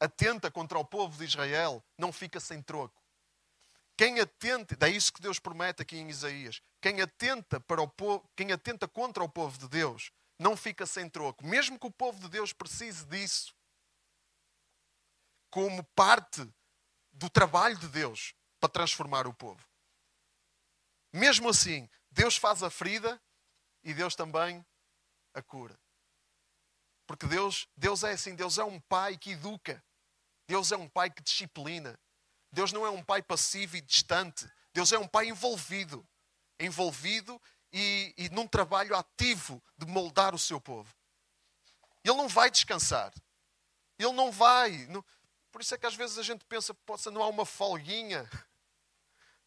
atenta 0.00 0.50
contra 0.50 0.78
o 0.78 0.84
povo 0.84 1.16
de 1.18 1.24
Israel 1.24 1.82
não 1.96 2.12
fica 2.12 2.38
sem 2.38 2.62
troco. 2.62 3.02
Quem 3.96 4.20
atenta, 4.20 4.76
é 4.86 4.90
isso 4.90 5.12
que 5.12 5.20
Deus 5.20 5.40
promete 5.40 5.82
aqui 5.82 5.96
em 5.96 6.08
Isaías, 6.08 6.62
quem 6.80 7.00
atenta, 7.00 7.58
para 7.58 7.82
o 7.82 7.88
povo, 7.88 8.24
quem 8.36 8.52
atenta 8.52 8.86
contra 8.86 9.24
o 9.24 9.28
povo 9.28 9.58
de 9.58 9.68
Deus 9.68 10.12
não 10.38 10.56
fica 10.56 10.86
sem 10.86 11.08
troco. 11.08 11.44
Mesmo 11.44 11.78
que 11.78 11.86
o 11.86 11.90
povo 11.90 12.20
de 12.20 12.28
Deus 12.28 12.52
precise 12.52 13.04
disso 13.06 13.54
como 15.50 15.82
parte 15.94 16.46
do 17.12 17.28
trabalho 17.28 17.76
de 17.76 17.88
Deus 17.88 18.34
para 18.60 18.68
transformar 18.68 19.26
o 19.26 19.34
povo. 19.34 19.66
Mesmo 21.12 21.48
assim, 21.48 21.88
Deus 22.10 22.36
faz 22.36 22.62
a 22.62 22.70
ferida 22.70 23.20
e 23.82 23.94
Deus 23.94 24.14
também 24.14 24.64
a 25.34 25.42
cura. 25.42 25.78
Porque 27.06 27.26
Deus, 27.26 27.66
Deus 27.76 28.04
é 28.04 28.12
assim, 28.12 28.34
Deus 28.34 28.58
é 28.58 28.64
um 28.64 28.78
pai 28.80 29.16
que 29.16 29.30
educa. 29.30 29.82
Deus 30.46 30.70
é 30.72 30.76
um 30.76 30.88
pai 30.88 31.10
que 31.10 31.22
disciplina. 31.22 31.98
Deus 32.52 32.72
não 32.72 32.86
é 32.86 32.90
um 32.90 33.02
pai 33.02 33.22
passivo 33.22 33.76
e 33.76 33.80
distante. 33.80 34.50
Deus 34.72 34.92
é 34.92 34.98
um 34.98 35.08
pai 35.08 35.28
envolvido. 35.28 36.06
Envolvido 36.60 37.40
e, 37.72 38.14
e 38.16 38.28
num 38.30 38.46
trabalho 38.46 38.96
ativo 38.96 39.62
de 39.76 39.86
moldar 39.86 40.34
o 40.34 40.38
seu 40.38 40.60
povo. 40.60 40.94
Ele 42.04 42.16
não 42.16 42.28
vai 42.28 42.50
descansar. 42.50 43.12
Ele 43.98 44.12
não 44.12 44.30
vai. 44.30 44.86
Não... 44.86 45.04
Por 45.50 45.60
isso 45.60 45.74
é 45.74 45.78
que 45.78 45.86
às 45.86 45.94
vezes 45.94 46.18
a 46.18 46.22
gente 46.22 46.44
pensa, 46.44 46.72
possa 46.72 47.10
não 47.10 47.22
há 47.22 47.28
uma 47.28 47.44
folguinha. 47.44 48.28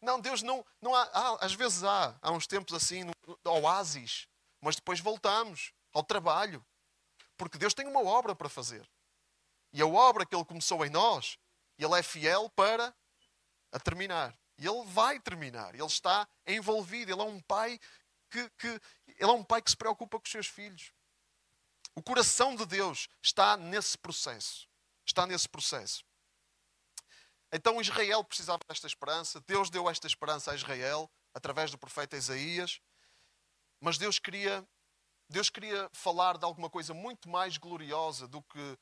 Não, 0.00 0.20
Deus 0.20 0.42
não, 0.42 0.66
não 0.80 0.94
há, 0.94 1.02
há, 1.12 1.44
Às 1.44 1.54
vezes 1.54 1.84
há. 1.84 2.16
Há 2.20 2.32
uns 2.32 2.46
tempos 2.46 2.74
assim, 2.74 3.04
no, 3.04 3.12
oásis. 3.44 4.26
Mas 4.60 4.76
depois 4.76 5.00
voltamos 5.00 5.72
ao 5.92 6.02
trabalho. 6.02 6.64
Porque 7.36 7.58
Deus 7.58 7.74
tem 7.74 7.86
uma 7.86 8.02
obra 8.02 8.34
para 8.34 8.48
fazer. 8.48 8.88
E 9.72 9.80
a 9.80 9.86
obra 9.86 10.26
que 10.26 10.34
Ele 10.34 10.44
começou 10.44 10.84
em 10.84 10.90
nós, 10.90 11.38
Ele 11.78 11.98
é 11.98 12.02
fiel 12.02 12.50
para 12.50 12.94
a 13.72 13.78
terminar. 13.78 14.36
E 14.58 14.66
Ele 14.66 14.84
vai 14.86 15.18
terminar. 15.18 15.74
Ele 15.74 15.86
está 15.86 16.28
envolvido. 16.46 17.12
Ele 17.12 17.22
é 17.22 17.24
um 17.24 17.40
pai 17.40 17.80
que, 18.32 18.50
que, 18.58 18.68
Ele 19.18 19.30
é 19.30 19.34
um 19.34 19.44
pai 19.44 19.60
que 19.60 19.70
se 19.70 19.76
preocupa 19.76 20.18
com 20.18 20.24
os 20.24 20.30
seus 20.30 20.46
filhos. 20.46 20.90
O 21.94 22.02
coração 22.02 22.56
de 22.56 22.64
Deus 22.64 23.08
está 23.22 23.56
nesse 23.56 23.98
processo. 23.98 24.66
Está 25.06 25.26
nesse 25.26 25.48
processo. 25.48 26.04
Então 27.52 27.80
Israel 27.80 28.24
precisava 28.24 28.60
desta 28.66 28.86
esperança. 28.86 29.40
Deus 29.46 29.68
deu 29.68 29.88
esta 29.90 30.06
esperança 30.06 30.52
a 30.52 30.54
Israel 30.54 31.10
através 31.34 31.70
do 31.70 31.76
profeta 31.76 32.16
Isaías. 32.16 32.80
Mas 33.78 33.98
Deus 33.98 34.18
queria, 34.18 34.66
Deus 35.28 35.50
queria 35.50 35.90
falar 35.92 36.38
de 36.38 36.44
alguma 36.46 36.70
coisa 36.70 36.94
muito 36.94 37.28
mais 37.28 37.58
gloriosa 37.58 38.26
do 38.26 38.42
que 38.42 38.78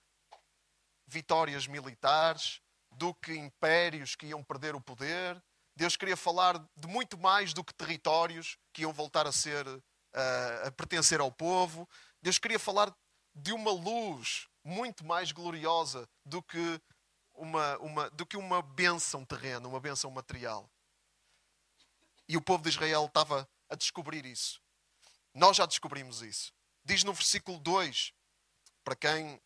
vitórias 1.07 1.67
militares, 1.67 2.61
do 2.93 3.13
que 3.15 3.35
impérios 3.35 4.15
que 4.15 4.27
iam 4.27 4.45
perder 4.45 4.77
o 4.77 4.81
poder. 4.81 5.43
Deus 5.81 5.97
queria 5.97 6.15
falar 6.15 6.63
de 6.77 6.87
muito 6.87 7.17
mais 7.17 7.55
do 7.55 7.65
que 7.65 7.73
territórios 7.73 8.59
que 8.71 8.83
iam 8.83 8.93
voltar 8.93 9.27
a 9.27 9.33
ser 9.33 9.67
a, 10.13 10.69
a 10.69 10.73
pertencer 10.73 11.21
ao 11.21 11.33
povo. 11.33 11.89
Deus 12.21 12.39
queria 12.39 12.59
falar 12.59 12.95
de 13.35 13.51
uma 13.55 13.71
luz 13.71 14.47
muito 14.63 15.07
mais 15.07 15.33
gloriosa 15.33 16.07
do 16.23 16.43
que 16.43 16.79
uma, 17.33 17.79
uma, 17.79 18.11
do 18.11 18.27
que 18.27 18.37
uma 18.37 18.61
bênção 18.61 19.25
terrena, 19.25 19.67
uma 19.67 19.81
bênção 19.81 20.11
material. 20.11 20.71
E 22.29 22.37
o 22.37 22.43
povo 22.43 22.63
de 22.63 22.69
Israel 22.69 23.07
estava 23.07 23.49
a 23.67 23.75
descobrir 23.75 24.27
isso. 24.27 24.61
Nós 25.33 25.57
já 25.57 25.65
descobrimos 25.65 26.21
isso. 26.21 26.53
Diz 26.85 27.05
no 27.05 27.15
versículo 27.15 27.59
2, 27.59 28.13
para 28.85 28.95
quem 28.95 29.41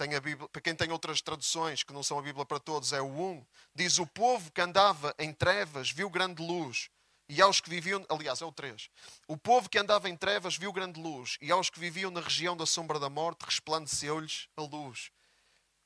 tem 0.00 0.14
a 0.14 0.20
Bíblia, 0.20 0.48
para 0.48 0.62
quem 0.62 0.74
tem 0.74 0.90
outras 0.90 1.20
traduções 1.20 1.82
que 1.82 1.92
não 1.92 2.02
são 2.02 2.18
a 2.18 2.22
Bíblia 2.22 2.46
para 2.46 2.58
todos, 2.58 2.94
é 2.94 3.02
o 3.02 3.06
1, 3.06 3.44
diz: 3.74 3.98
O 3.98 4.06
povo 4.06 4.50
que 4.50 4.62
andava 4.62 5.14
em 5.18 5.30
trevas 5.30 5.90
viu 5.90 6.08
grande 6.08 6.42
luz, 6.42 6.88
e 7.28 7.42
aos 7.42 7.60
que 7.60 7.68
viviam, 7.68 8.02
aliás, 8.08 8.40
é 8.40 8.46
o 8.46 8.50
3. 8.50 8.88
O 9.28 9.36
povo 9.36 9.68
que 9.68 9.78
andava 9.78 10.08
em 10.08 10.16
trevas 10.16 10.56
viu 10.56 10.72
grande 10.72 10.98
luz, 10.98 11.36
e 11.42 11.52
aos 11.52 11.68
que 11.68 11.78
viviam 11.78 12.10
na 12.10 12.22
região 12.22 12.56
da 12.56 12.64
sombra 12.64 12.98
da 12.98 13.10
morte 13.10 13.44
resplandeceu-lhes 13.44 14.48
a 14.56 14.62
luz. 14.62 15.10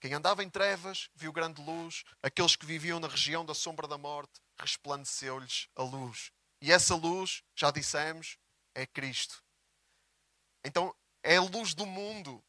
Quem 0.00 0.14
andava 0.14 0.44
em 0.44 0.48
trevas 0.48 1.10
viu 1.16 1.32
grande 1.32 1.60
luz, 1.60 2.04
aqueles 2.22 2.54
que 2.54 2.66
viviam 2.66 3.00
na 3.00 3.08
região 3.08 3.44
da 3.44 3.52
sombra 3.52 3.88
da 3.88 3.98
morte 3.98 4.40
resplandeceu-lhes 4.60 5.66
a 5.74 5.82
luz. 5.82 6.30
E 6.62 6.70
essa 6.70 6.94
luz, 6.94 7.42
já 7.56 7.72
dissemos, 7.72 8.38
é 8.76 8.86
Cristo. 8.86 9.42
Então, 10.64 10.94
é 11.20 11.36
a 11.36 11.42
luz 11.42 11.74
do 11.74 11.84
mundo. 11.84 12.40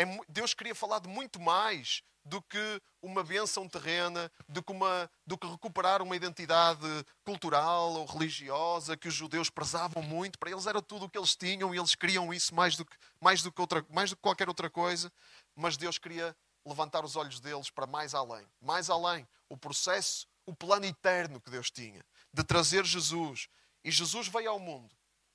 É, 0.00 0.04
Deus 0.30 0.54
queria 0.54 0.74
falar 0.74 0.98
de 0.98 1.08
muito 1.08 1.38
mais 1.38 2.02
do 2.24 2.40
que 2.40 2.80
uma 3.02 3.22
bênção 3.22 3.68
terrena, 3.68 4.32
do 4.48 4.62
que, 4.62 4.72
uma, 4.72 5.10
do 5.26 5.36
que 5.36 5.46
recuperar 5.46 6.00
uma 6.00 6.16
identidade 6.16 6.86
cultural 7.22 7.92
ou 7.92 8.06
religiosa 8.06 8.96
que 8.96 9.08
os 9.08 9.14
judeus 9.14 9.50
prezavam 9.50 10.02
muito. 10.02 10.38
Para 10.38 10.50
eles 10.50 10.66
era 10.66 10.80
tudo 10.80 11.04
o 11.04 11.10
que 11.10 11.18
eles 11.18 11.36
tinham 11.36 11.74
e 11.74 11.78
eles 11.78 11.94
queriam 11.94 12.32
isso 12.32 12.54
mais 12.54 12.76
do 12.76 12.84
que, 12.86 12.96
mais 13.20 13.42
do 13.42 13.52
que, 13.52 13.60
outra, 13.60 13.84
mais 13.90 14.08
do 14.08 14.16
que 14.16 14.22
qualquer 14.22 14.48
outra 14.48 14.70
coisa. 14.70 15.12
Mas 15.54 15.76
Deus 15.76 15.98
queria 15.98 16.34
levantar 16.64 17.04
os 17.04 17.14
olhos 17.14 17.38
deles 17.38 17.68
para 17.68 17.86
mais 17.86 18.14
além. 18.14 18.46
Mais 18.58 18.88
além. 18.88 19.28
O 19.50 19.56
processo, 19.56 20.26
o 20.46 20.54
plano 20.54 20.86
eterno 20.86 21.42
que 21.42 21.50
Deus 21.50 21.70
tinha 21.70 22.02
de 22.32 22.42
trazer 22.42 22.86
Jesus. 22.86 23.48
E 23.84 23.90
Jesus 23.90 24.28
veio 24.28 24.48
ao 24.48 24.58
mundo. 24.58 24.94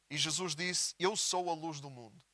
E 0.10 0.18
Jesus 0.18 0.56
disse: 0.56 0.96
Eu 0.98 1.16
sou 1.16 1.52
a 1.52 1.54
luz 1.54 1.80
do 1.80 1.90
mundo. 1.92 2.25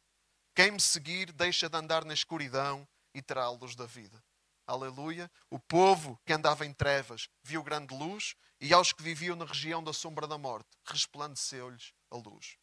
Quem 0.61 0.69
me 0.69 0.79
seguir 0.79 1.31
deixa 1.31 1.67
de 1.67 1.75
andar 1.75 2.05
na 2.05 2.13
escuridão 2.13 2.87
e 3.15 3.21
terá 3.23 3.45
a 3.45 3.49
luz 3.49 3.75
da 3.75 3.87
vida. 3.87 4.23
Aleluia. 4.67 5.27
O 5.49 5.57
povo 5.57 6.21
que 6.23 6.33
andava 6.33 6.67
em 6.67 6.71
trevas 6.71 7.27
viu 7.41 7.63
grande 7.63 7.95
luz, 7.95 8.35
e 8.59 8.71
aos 8.71 8.93
que 8.93 9.01
viviam 9.01 9.35
na 9.35 9.45
região 9.45 9.83
da 9.83 9.91
sombra 9.91 10.27
da 10.27 10.37
morte, 10.37 10.69
resplandeceu-lhes 10.85 11.95
a 12.11 12.15
luz. 12.15 12.59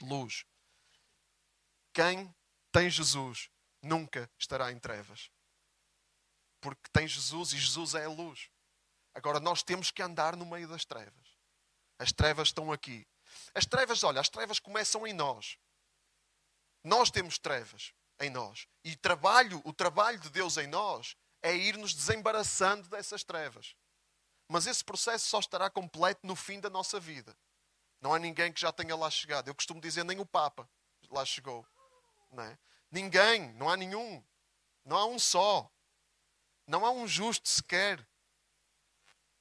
Luz. 0.00 0.44
Quem 1.92 2.32
tem 2.70 2.88
Jesus 2.88 3.50
nunca 3.82 4.30
estará 4.38 4.70
em 4.70 4.78
trevas. 4.78 5.28
Porque 6.60 6.88
tem 6.92 7.08
Jesus 7.08 7.52
e 7.52 7.58
Jesus 7.58 7.96
é 7.96 8.04
a 8.04 8.08
luz. 8.08 8.48
Agora 9.12 9.40
nós 9.40 9.64
temos 9.64 9.90
que 9.90 10.02
andar 10.02 10.36
no 10.36 10.46
meio 10.46 10.68
das 10.68 10.84
trevas. 10.84 11.36
As 11.98 12.12
trevas 12.12 12.46
estão 12.46 12.70
aqui. 12.70 13.04
As 13.56 13.66
trevas, 13.66 14.04
olha, 14.04 14.20
as 14.20 14.28
trevas 14.28 14.60
começam 14.60 15.04
em 15.04 15.12
nós. 15.12 15.58
Nós 16.82 17.10
temos 17.10 17.38
trevas 17.38 17.92
em 18.20 18.30
nós. 18.30 18.66
E 18.84 18.96
trabalho, 18.96 19.60
o 19.64 19.72
trabalho 19.72 20.18
de 20.18 20.30
Deus 20.30 20.56
em 20.56 20.66
nós 20.66 21.16
é 21.42 21.54
ir 21.54 21.76
nos 21.76 21.94
desembaraçando 21.94 22.88
dessas 22.88 23.24
trevas. 23.24 23.74
Mas 24.48 24.66
esse 24.66 24.84
processo 24.84 25.28
só 25.28 25.38
estará 25.38 25.70
completo 25.70 26.26
no 26.26 26.34
fim 26.34 26.60
da 26.60 26.68
nossa 26.68 26.98
vida. 26.98 27.36
Não 28.00 28.14
há 28.14 28.18
ninguém 28.18 28.52
que 28.52 28.60
já 28.60 28.72
tenha 28.72 28.96
lá 28.96 29.10
chegado. 29.10 29.48
Eu 29.48 29.54
costumo 29.54 29.80
dizer, 29.80 30.04
nem 30.04 30.18
o 30.18 30.26
Papa 30.26 30.68
lá 31.10 31.24
chegou. 31.24 31.66
Não 32.30 32.44
é? 32.44 32.58
Ninguém, 32.90 33.52
não 33.54 33.68
há 33.68 33.76
nenhum. 33.76 34.22
Não 34.84 34.96
há 34.96 35.06
um 35.06 35.18
só. 35.18 35.70
Não 36.66 36.84
há 36.84 36.90
um 36.90 37.06
justo 37.06 37.48
sequer. 37.48 38.06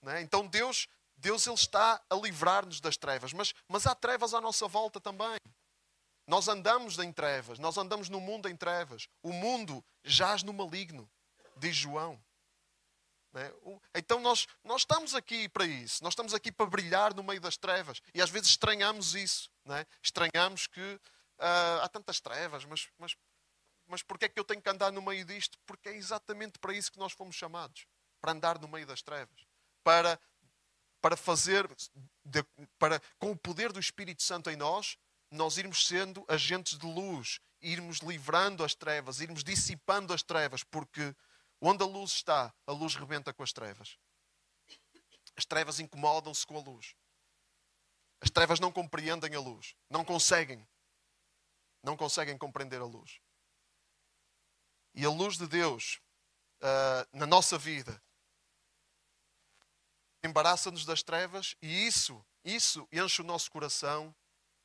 É? 0.08 0.22
Então 0.22 0.48
Deus, 0.48 0.88
Deus 1.17 1.46
ele 1.46 1.55
está 1.55 2.01
a 2.10 2.15
livrar-nos 2.15 2.79
das 2.79 2.98
trevas. 2.98 3.34
Mas, 3.34 3.53
mas 3.67 3.86
há 3.86 3.96
trevas 3.96 4.34
à 4.34 4.41
nossa 4.41 4.67
volta 4.67 5.00
também. 5.00 5.38
Nós 6.29 6.48
andamos 6.48 7.00
em 7.00 7.12
trevas, 7.12 7.57
nós 7.57 7.75
andamos 7.75 8.07
no 8.07 8.21
mundo 8.21 8.48
em 8.48 8.55
trevas. 8.55 9.07
O 9.24 9.33
mundo 9.33 9.83
jaz 10.03 10.43
no 10.43 10.53
maligno, 10.53 11.09
diz 11.57 11.75
João. 11.75 12.24
É? 13.33 13.51
Então 13.95 14.19
nós, 14.19 14.45
nós 14.63 14.81
estamos 14.81 15.15
aqui 15.15 15.50
para 15.50 15.65
isso, 15.65 16.03
nós 16.03 16.13
estamos 16.13 16.36
aqui 16.36 16.51
para 16.51 16.67
brilhar 16.67 17.15
no 17.15 17.24
meio 17.24 17.41
das 17.41 17.57
trevas 17.57 18.00
e 18.13 18.21
às 18.21 18.29
vezes 18.29 18.50
estranhamos 18.50 19.15
isso, 19.15 19.51
é? 19.69 19.86
estranhamos 20.03 20.67
que 20.67 20.81
uh, 20.81 21.81
há 21.81 21.89
tantas 21.89 22.19
trevas, 22.19 22.63
mas, 22.65 22.88
mas, 22.98 23.15
mas 23.88 24.03
porquê 24.03 24.25
é 24.25 24.29
que 24.29 24.39
eu 24.39 24.45
tenho 24.45 24.62
que 24.62 24.69
andar 24.69 24.91
no 24.91 25.01
meio 25.01 25.25
disto? 25.25 25.59
Porque 25.65 25.89
é 25.89 25.95
exatamente 25.95 26.59
para 26.59 26.74
isso 26.74 26.91
que 26.91 27.00
nós 27.00 27.12
fomos 27.12 27.36
chamados 27.36 27.88
para 28.21 28.33
andar 28.33 28.59
no 28.59 28.67
meio 28.67 28.86
das 28.86 29.01
trevas, 29.01 29.48
para, 29.83 30.19
para 31.01 31.17
fazer, 31.17 31.67
de, 32.24 32.43
para, 32.77 33.01
com 33.17 33.31
o 33.31 33.38
poder 33.38 33.71
do 33.71 33.79
Espírito 33.79 34.21
Santo 34.21 34.50
em 34.50 34.55
nós, 34.55 34.98
nós 35.31 35.57
irmos 35.57 35.86
sendo 35.86 36.25
agentes 36.27 36.77
de 36.77 36.86
luz, 36.86 37.39
irmos 37.62 38.00
livrando 38.00 38.63
as 38.63 38.74
trevas, 38.74 39.19
irmos 39.19 39.43
dissipando 39.43 40.13
as 40.13 40.24
trevas, 40.24 40.63
porque 40.63 41.15
onde 41.62 41.83
a 41.83 41.86
luz 41.86 42.12
está, 42.12 42.53
a 42.65 42.71
luz 42.71 42.95
rebenta 42.95 43.33
com 43.33 43.43
as 43.43 43.53
trevas. 43.53 43.98
As 45.36 45.45
trevas 45.45 45.79
incomodam-se 45.79 46.45
com 46.45 46.57
a 46.57 46.62
luz. 46.62 46.95
As 48.21 48.29
trevas 48.29 48.59
não 48.59 48.71
compreendem 48.71 49.33
a 49.36 49.39
luz, 49.39 49.75
não 49.89 50.03
conseguem. 50.03 50.67
Não 51.81 51.95
conseguem 51.95 52.38
compreender 52.38 52.81
a 52.81 52.86
luz. 52.86 53.19
E 54.93 55.05
a 55.05 55.09
luz 55.09 55.38
de 55.38 55.48
Deus 55.48 56.01
uh, 56.62 57.17
na 57.17 57.25
nossa 57.25 57.57
vida 57.57 58.01
embaraça-nos 60.21 60.83
das 60.83 61.01
trevas 61.01 61.55
e 61.62 61.88
isso, 61.88 62.25
isso 62.43 62.88
enche 62.91 63.21
o 63.21 63.25
nosso 63.25 63.50
coração 63.50 64.13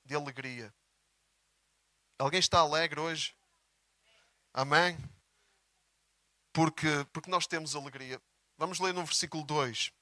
de 0.04 0.14
alegria. 0.14 0.72
Alguém 2.18 2.38
está 2.38 2.60
alegre 2.60 3.00
hoje? 3.00 3.34
Amém? 4.52 4.96
Porque, 6.52 7.04
porque 7.12 7.30
nós 7.30 7.46
temos 7.46 7.74
alegria. 7.74 8.20
Vamos 8.56 8.78
ler 8.78 8.94
no 8.94 9.04
versículo 9.04 9.42
2. 9.44 9.92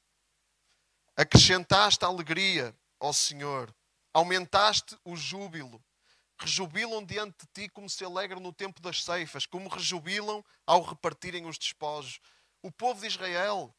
Acrescentaste 1.17 2.05
a 2.05 2.09
alegria 2.09 2.77
ao 3.01 3.13
Senhor, 3.13 3.75
aumentaste 4.13 4.99
o 5.05 5.17
júbilo. 5.17 5.83
Rejubilam 6.39 7.05
diante 7.05 7.47
de 7.47 7.47
ti 7.53 7.69
como 7.69 7.89
se 7.89 8.05
alegram 8.05 8.41
no 8.41 8.53
tempo 8.53 8.81
das 8.83 9.03
ceifas, 9.05 9.47
como 9.47 9.69
rejubilam 9.69 10.45
ao 10.67 10.83
repartirem 10.83 11.47
os 11.47 11.57
despojos. 11.57 12.21
O 12.61 12.71
povo 12.71 13.01
de 13.01 13.07
Israel 13.07 13.75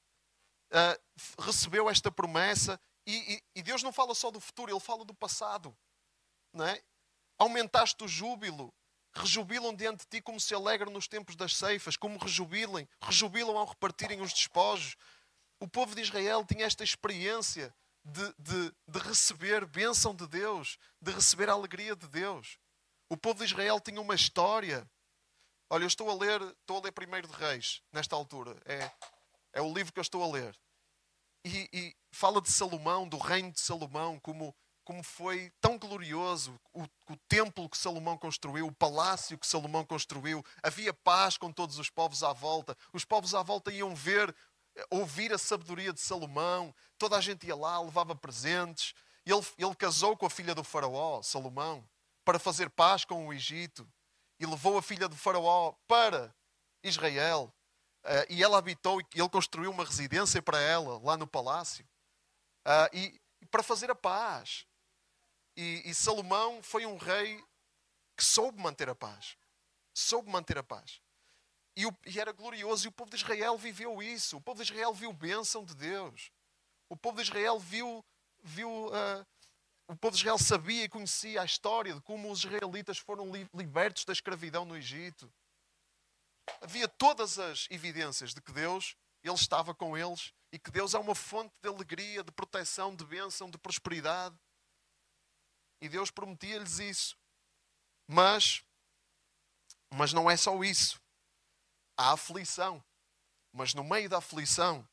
uh, 0.72 1.44
recebeu 1.44 1.90
esta 1.90 2.10
promessa 2.10 2.80
e, 3.06 3.36
e, 3.36 3.44
e 3.60 3.62
Deus 3.62 3.84
não 3.84 3.92
fala 3.92 4.16
só 4.16 4.32
do 4.32 4.40
futuro, 4.40 4.72
ele 4.72 4.80
fala 4.80 5.04
do 5.04 5.14
passado 5.14 5.76
não 6.54 6.66
é? 6.66 6.82
Aumentaste 7.38 8.04
o 8.04 8.08
júbilo. 8.08 8.74
Rejubilam 9.16 9.76
diante 9.76 10.02
de 10.02 10.08
ti 10.08 10.22
como 10.22 10.40
se 10.40 10.56
alegram 10.56 10.92
nos 10.92 11.08
tempos 11.08 11.36
das 11.36 11.56
ceifas, 11.56 11.96
como 11.96 12.18
rejubilem, 12.18 12.88
rejubilam 13.00 13.58
ao 13.58 13.68
repartirem 13.68 14.22
os 14.22 14.34
despojos. 14.34 14.96
O 15.60 15.68
povo 15.68 15.94
de 15.96 16.02
Israel 16.02 16.44
tinha 16.46 16.66
esta 16.66 16.84
experiência 16.84 17.74
de, 18.04 18.34
de, 18.40 18.76
de 18.88 19.00
receber 19.00 19.66
bênção 19.66 20.16
de 20.16 20.28
Deus, 20.28 20.78
de 21.00 21.12
receber 21.12 21.50
a 21.50 21.54
alegria 21.54 21.96
de 21.96 22.08
Deus. 22.08 22.58
O 23.10 23.16
povo 23.16 23.40
de 23.40 23.46
Israel 23.46 23.80
tinha 23.80 24.02
uma 24.02 24.16
história. 24.16 24.90
Olha, 25.70 25.84
eu 25.84 25.88
estou 25.88 26.10
a 26.10 26.16
ler, 26.16 26.42
estou 26.42 26.78
a 26.78 26.82
ler 26.82 26.92
Primeiro 26.92 27.28
de 27.28 27.34
Reis, 27.36 27.82
nesta 27.92 28.16
altura. 28.16 28.60
É, 28.66 28.92
é 29.54 29.62
o 29.62 29.74
livro 29.74 29.94
que 29.94 30.00
eu 30.00 30.04
estou 30.04 30.24
a 30.24 30.28
ler. 30.28 30.60
E, 31.46 31.70
e 31.72 31.96
fala 32.12 32.42
de 32.42 32.52
Salomão, 32.52 33.08
do 33.08 33.18
reino 33.18 33.52
de 33.52 33.60
Salomão, 33.60 34.20
como, 34.20 34.56
como 34.84 35.04
foi 35.04 35.52
tão 35.62 35.78
glorioso 35.78 36.60
o, 36.74 36.84
o 37.10 37.18
templo 37.28 37.70
que 37.70 37.78
Salomão 37.78 38.18
construiu, 38.18 38.68
o 38.68 38.76
palácio 38.76 39.38
que 39.38 39.48
Salomão 39.48 39.86
construiu. 39.86 40.44
Havia 40.62 40.94
paz 40.94 41.38
com 41.38 41.52
todos 41.52 41.80
os 41.80 41.90
povos 41.90 42.24
à 42.24 42.34
volta. 42.34 42.78
Os 42.92 43.06
povos 43.06 43.34
à 43.34 43.42
volta 43.42 43.72
iam 43.72 43.96
ver, 43.96 44.36
ouvir 44.90 45.34
a 45.34 45.38
sabedoria 45.38 45.94
de 45.94 46.02
Salomão. 46.02 46.74
Toda 46.98 47.18
a 47.18 47.22
gente 47.22 47.48
ia 47.48 47.56
lá, 47.56 47.80
levava 47.82 48.16
presentes. 48.16 48.94
Ele, 49.26 49.42
ele 49.58 49.76
casou 49.76 50.18
com 50.18 50.26
a 50.26 50.30
filha 50.30 50.54
do 50.54 50.64
faraó, 50.64 51.22
Salomão, 51.22 51.88
para 52.26 52.38
fazer 52.38 52.70
paz 52.70 53.06
com 53.06 53.28
o 53.28 53.34
Egito. 53.34 53.88
E 54.40 54.46
levou 54.46 54.78
a 54.78 54.82
filha 54.82 55.08
do 55.08 55.16
faraó 55.16 55.74
para 55.88 56.34
Israel. 56.84 57.54
Uh, 58.04 58.28
e 58.30 58.44
ela 58.44 58.58
habitou, 58.58 59.00
e 59.00 59.06
ele 59.16 59.30
construiu 59.30 59.72
uma 59.72 59.86
residência 59.86 60.42
para 60.42 60.60
ela 60.60 61.00
lá 61.02 61.16
no 61.16 61.26
palácio, 61.26 61.86
uh, 62.68 62.90
e, 62.92 63.18
para 63.50 63.64
fazer 63.64 63.90
a 63.90 63.96
paz. 63.96 64.66
E, 65.56 65.84
e, 65.86 65.94
Salomão 65.94 66.62
foi 66.64 66.86
um 66.86 66.98
rei 66.98 67.44
que 68.18 68.24
soube 68.24 68.60
manter 68.62 68.90
a 68.90 68.96
paz. 68.96 69.38
Soube 69.94 70.30
manter 70.30 70.58
a 70.58 70.64
paz. 70.64 71.02
E, 71.76 71.86
o, 71.86 71.96
e, 72.06 72.20
era 72.20 72.32
glorioso, 72.32 72.88
e 72.88 72.90
o 72.90 72.92
povo 72.92 73.12
de 73.12 73.18
Israel 73.18 73.58
viveu 73.58 74.02
isso. 74.02 74.38
O 74.38 74.42
povo 74.42 74.64
de 74.64 74.72
Israel 74.72 74.94
viu 74.94 75.14
bênção 75.14 75.64
de 75.64 75.76
Deus. 75.76 76.32
O 76.90 76.98
povo 76.98 77.18
de 77.18 77.24
Israel 77.24 77.60
viu. 77.60 78.04
viu 78.42 78.88
uh, 78.88 79.26
o 79.88 79.96
povo 79.96 80.16
de 80.16 80.22
Israel 80.22 80.38
sabia 80.38 80.86
e 80.86 80.90
conhecia 80.90 81.42
a 81.42 81.46
história 81.46 81.94
de 81.94 82.02
como 82.02 82.32
os 82.32 82.40
israelitas 82.40 82.98
foram 82.98 83.30
libertos 83.54 84.06
da 84.06 84.14
escravidão 84.14 84.66
no 84.66 84.78
Egito 84.78 85.32
havia 86.62 86.88
todas 86.88 87.40
as 87.40 87.68
evidências 87.70 88.34
de 88.34 88.42
que 88.42 88.52
Deus 88.52 88.96
ele 89.24 89.34
estava 89.34 89.74
com 89.74 89.98
eles 89.98 90.34
e 90.52 90.60
que 90.60 90.70
Deus 90.70 90.94
é 90.94 91.00
uma 91.00 91.16
fonte 91.16 91.54
de 91.62 91.70
alegria, 91.70 92.24
de 92.24 92.32
proteção, 92.32 92.96
de 92.96 93.06
bênção, 93.06 93.50
de 93.50 93.58
prosperidade. 93.58 94.36
E 95.84 95.90
Deus 95.90 96.10
prometia-lhes 96.10 96.80
isso. 96.80 97.18
Mas, 98.08 98.64
mas 99.94 100.14
não 100.14 100.32
é 100.32 100.38
só 100.38 100.64
isso. 100.64 100.98
Há 101.98 102.14
aflição. 102.14 102.84
Mas 103.52 103.74
no 103.74 103.84
meio 103.84 104.10
da 104.10 104.20
aflição, 104.20 104.88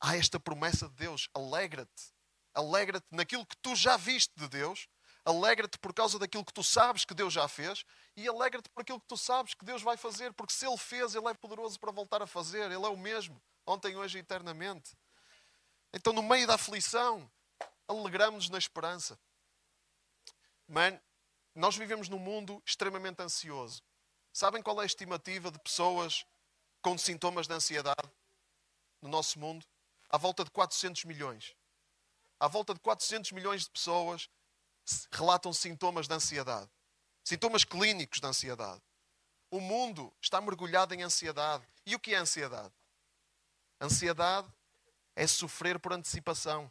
há 0.00 0.16
esta 0.16 0.40
promessa 0.40 0.88
de 0.88 0.94
Deus: 0.94 1.28
alegra-te. 1.34 2.14
Alegra-te 2.54 3.06
naquilo 3.10 3.44
que 3.46 3.56
tu 3.58 3.76
já 3.76 3.96
viste 3.96 4.32
de 4.36 4.48
Deus 4.48 4.88
Alegra-te 5.24 5.78
por 5.78 5.92
causa 5.92 6.18
daquilo 6.18 6.44
que 6.44 6.52
tu 6.52 6.64
sabes 6.64 7.04
que 7.04 7.12
Deus 7.12 7.32
já 7.32 7.46
fez 7.46 7.84
e 8.16 8.26
alegra-te 8.26 8.68
por 8.70 8.80
aquilo 8.80 8.98
que 8.98 9.06
tu 9.06 9.16
sabes 9.16 9.52
que 9.52 9.64
Deus 9.64 9.82
vai 9.82 9.96
fazer, 9.96 10.32
porque 10.32 10.52
se 10.52 10.66
Ele 10.66 10.78
fez, 10.78 11.14
Ele 11.14 11.28
é 11.28 11.34
poderoso 11.34 11.78
para 11.78 11.92
voltar 11.92 12.22
a 12.22 12.26
fazer. 12.26 12.70
Ele 12.70 12.86
é 12.86 12.88
o 12.88 12.96
mesmo, 12.96 13.40
ontem, 13.66 13.96
hoje 13.96 14.18
e 14.18 14.20
eternamente. 14.22 14.96
Então, 15.92 16.12
no 16.12 16.22
meio 16.22 16.46
da 16.46 16.54
aflição, 16.54 17.30
alegramos-nos 17.86 18.48
na 18.48 18.58
esperança. 18.58 19.18
Man, 20.70 21.00
nós 21.52 21.76
vivemos 21.76 22.08
num 22.08 22.20
mundo 22.20 22.62
extremamente 22.64 23.20
ansioso. 23.20 23.82
Sabem 24.32 24.62
qual 24.62 24.78
é 24.78 24.84
a 24.84 24.86
estimativa 24.86 25.50
de 25.50 25.58
pessoas 25.58 26.24
com 26.80 26.96
sintomas 26.96 27.48
de 27.48 27.52
ansiedade 27.52 28.08
no 29.02 29.08
nosso 29.08 29.36
mundo? 29.40 29.66
À 30.08 30.16
volta 30.16 30.44
de 30.44 30.50
400 30.52 31.06
milhões. 31.06 31.56
À 32.38 32.46
volta 32.46 32.72
de 32.72 32.78
400 32.78 33.32
milhões 33.32 33.64
de 33.64 33.70
pessoas 33.70 34.30
relatam 35.10 35.52
sintomas 35.52 36.06
de 36.06 36.14
ansiedade, 36.14 36.70
sintomas 37.24 37.64
clínicos 37.64 38.20
de 38.20 38.26
ansiedade. 38.28 38.80
O 39.50 39.60
mundo 39.60 40.14
está 40.22 40.40
mergulhado 40.40 40.94
em 40.94 41.02
ansiedade. 41.02 41.66
E 41.84 41.96
o 41.96 41.98
que 41.98 42.14
é 42.14 42.18
ansiedade? 42.18 42.72
Ansiedade 43.80 44.48
é 45.16 45.26
sofrer 45.26 45.80
por 45.80 45.92
antecipação. 45.92 46.70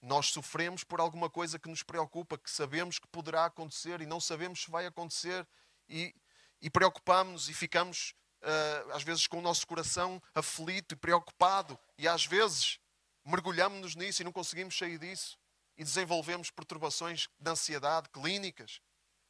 Nós 0.00 0.26
sofremos 0.26 0.84
por 0.84 1.00
alguma 1.00 1.28
coisa 1.28 1.58
que 1.58 1.68
nos 1.68 1.82
preocupa, 1.82 2.38
que 2.38 2.50
sabemos 2.50 2.98
que 2.98 3.08
poderá 3.08 3.46
acontecer 3.46 4.00
e 4.00 4.06
não 4.06 4.20
sabemos 4.20 4.62
se 4.62 4.70
vai 4.70 4.86
acontecer, 4.86 5.46
e, 5.88 6.14
e 6.60 6.70
preocupamos-nos 6.70 7.48
e 7.48 7.54
ficamos, 7.54 8.14
uh, 8.42 8.92
às 8.92 9.02
vezes, 9.02 9.26
com 9.26 9.38
o 9.38 9.42
nosso 9.42 9.66
coração 9.66 10.22
aflito 10.34 10.94
e 10.94 10.96
preocupado, 10.96 11.78
e 11.96 12.06
às 12.06 12.24
vezes 12.24 12.78
mergulhamos-nos 13.24 13.94
nisso 13.94 14.22
e 14.22 14.24
não 14.24 14.32
conseguimos 14.32 14.76
sair 14.76 14.98
disso 14.98 15.38
e 15.76 15.84
desenvolvemos 15.84 16.50
perturbações 16.50 17.28
de 17.38 17.50
ansiedade 17.50 18.08
clínicas 18.08 18.80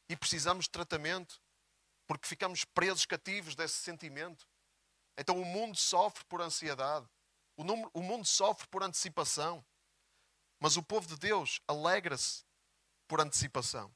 e 0.08 0.16
precisamos 0.16 0.64
de 0.64 0.70
tratamento 0.70 1.40
porque 2.06 2.26
ficamos 2.26 2.64
presos, 2.64 3.04
cativos 3.04 3.54
desse 3.54 3.74
sentimento. 3.74 4.48
Então 5.16 5.38
o 5.38 5.44
mundo 5.44 5.76
sofre 5.76 6.24
por 6.24 6.40
ansiedade, 6.40 7.06
o, 7.54 7.62
número, 7.62 7.90
o 7.92 8.02
mundo 8.02 8.24
sofre 8.24 8.66
por 8.68 8.82
antecipação, 8.82 9.64
mas 10.60 10.76
o 10.76 10.82
povo 10.82 11.06
de 11.06 11.16
Deus 11.16 11.60
alegra-se 11.66 12.44
por 13.06 13.20
antecipação. 13.20 13.94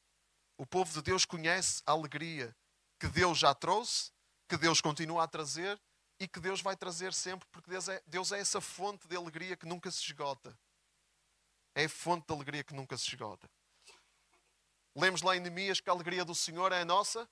O 0.57 0.66
povo 0.66 0.92
de 0.92 1.03
Deus 1.03 1.25
conhece 1.25 1.83
a 1.87 1.92
alegria 1.92 2.55
que 2.98 3.09
Deus 3.09 3.38
já 3.38 3.55
trouxe, 3.55 4.12
que 4.48 4.57
Deus 4.57 4.81
continua 4.81 5.25
a 5.25 5.29
trazer 5.29 5.81
e 6.20 6.29
que 6.29 6.38
Deus 6.38 6.61
vai 6.61 6.77
trazer 6.77 7.12
sempre, 7.12 7.48
porque 7.51 7.70
Deus 7.70 7.88
é, 7.88 8.03
Deus 8.07 8.33
é 8.33 8.38
essa 8.38 8.61
fonte 8.61 9.09
de 9.09 9.16
alegria 9.16 9.57
que 9.57 9.66
nunca 9.66 9.90
se 9.90 10.01
esgota 10.03 10.57
é 11.75 11.85
a 11.85 11.88
fonte 11.88 12.27
de 12.27 12.33
alegria 12.33 12.64
que 12.64 12.75
nunca 12.75 12.96
se 12.96 13.09
esgota. 13.09 13.51
Lemos 14.94 15.22
lá 15.22 15.37
em 15.37 15.40
Neemias 15.40 15.81
que 15.81 15.88
a 15.88 15.92
alegria 15.92 16.25
do 16.25 16.35
Senhor 16.35 16.70
é 16.72 16.83
a 16.83 16.85
nossa. 16.85 17.29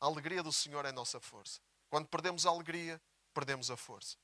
A 0.00 0.06
alegria 0.06 0.42
do 0.42 0.52
Senhor 0.52 0.84
é 0.84 0.88
a 0.88 0.92
nossa 0.92 1.20
força. 1.20 1.60
Quando 1.88 2.08
perdemos 2.08 2.46
a 2.46 2.50
alegria, 2.50 3.00
perdemos 3.32 3.70
a 3.70 3.76
força. 3.76 4.16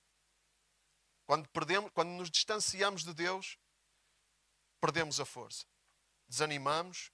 Quando, 1.27 1.49
perdemos, 1.51 1.91
quando 1.93 2.11
nos 2.11 2.31
distanciamos 2.31 3.05
de 3.05 3.15
Deus, 3.15 3.57
perdemos 4.81 5.21
a 5.21 5.25
força. 5.25 5.65
Desanimamos, 6.29 7.11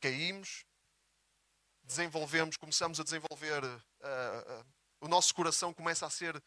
caímos, 0.00 0.64
desenvolvemos, 1.82 2.56
começamos 2.56 3.00
a 3.00 3.04
desenvolver, 3.04 3.64
uh, 3.64 4.60
uh, 4.60 4.66
o 5.00 5.08
nosso 5.08 5.34
coração 5.34 5.72
começa 5.72 6.06
a 6.06 6.10
ser 6.10 6.42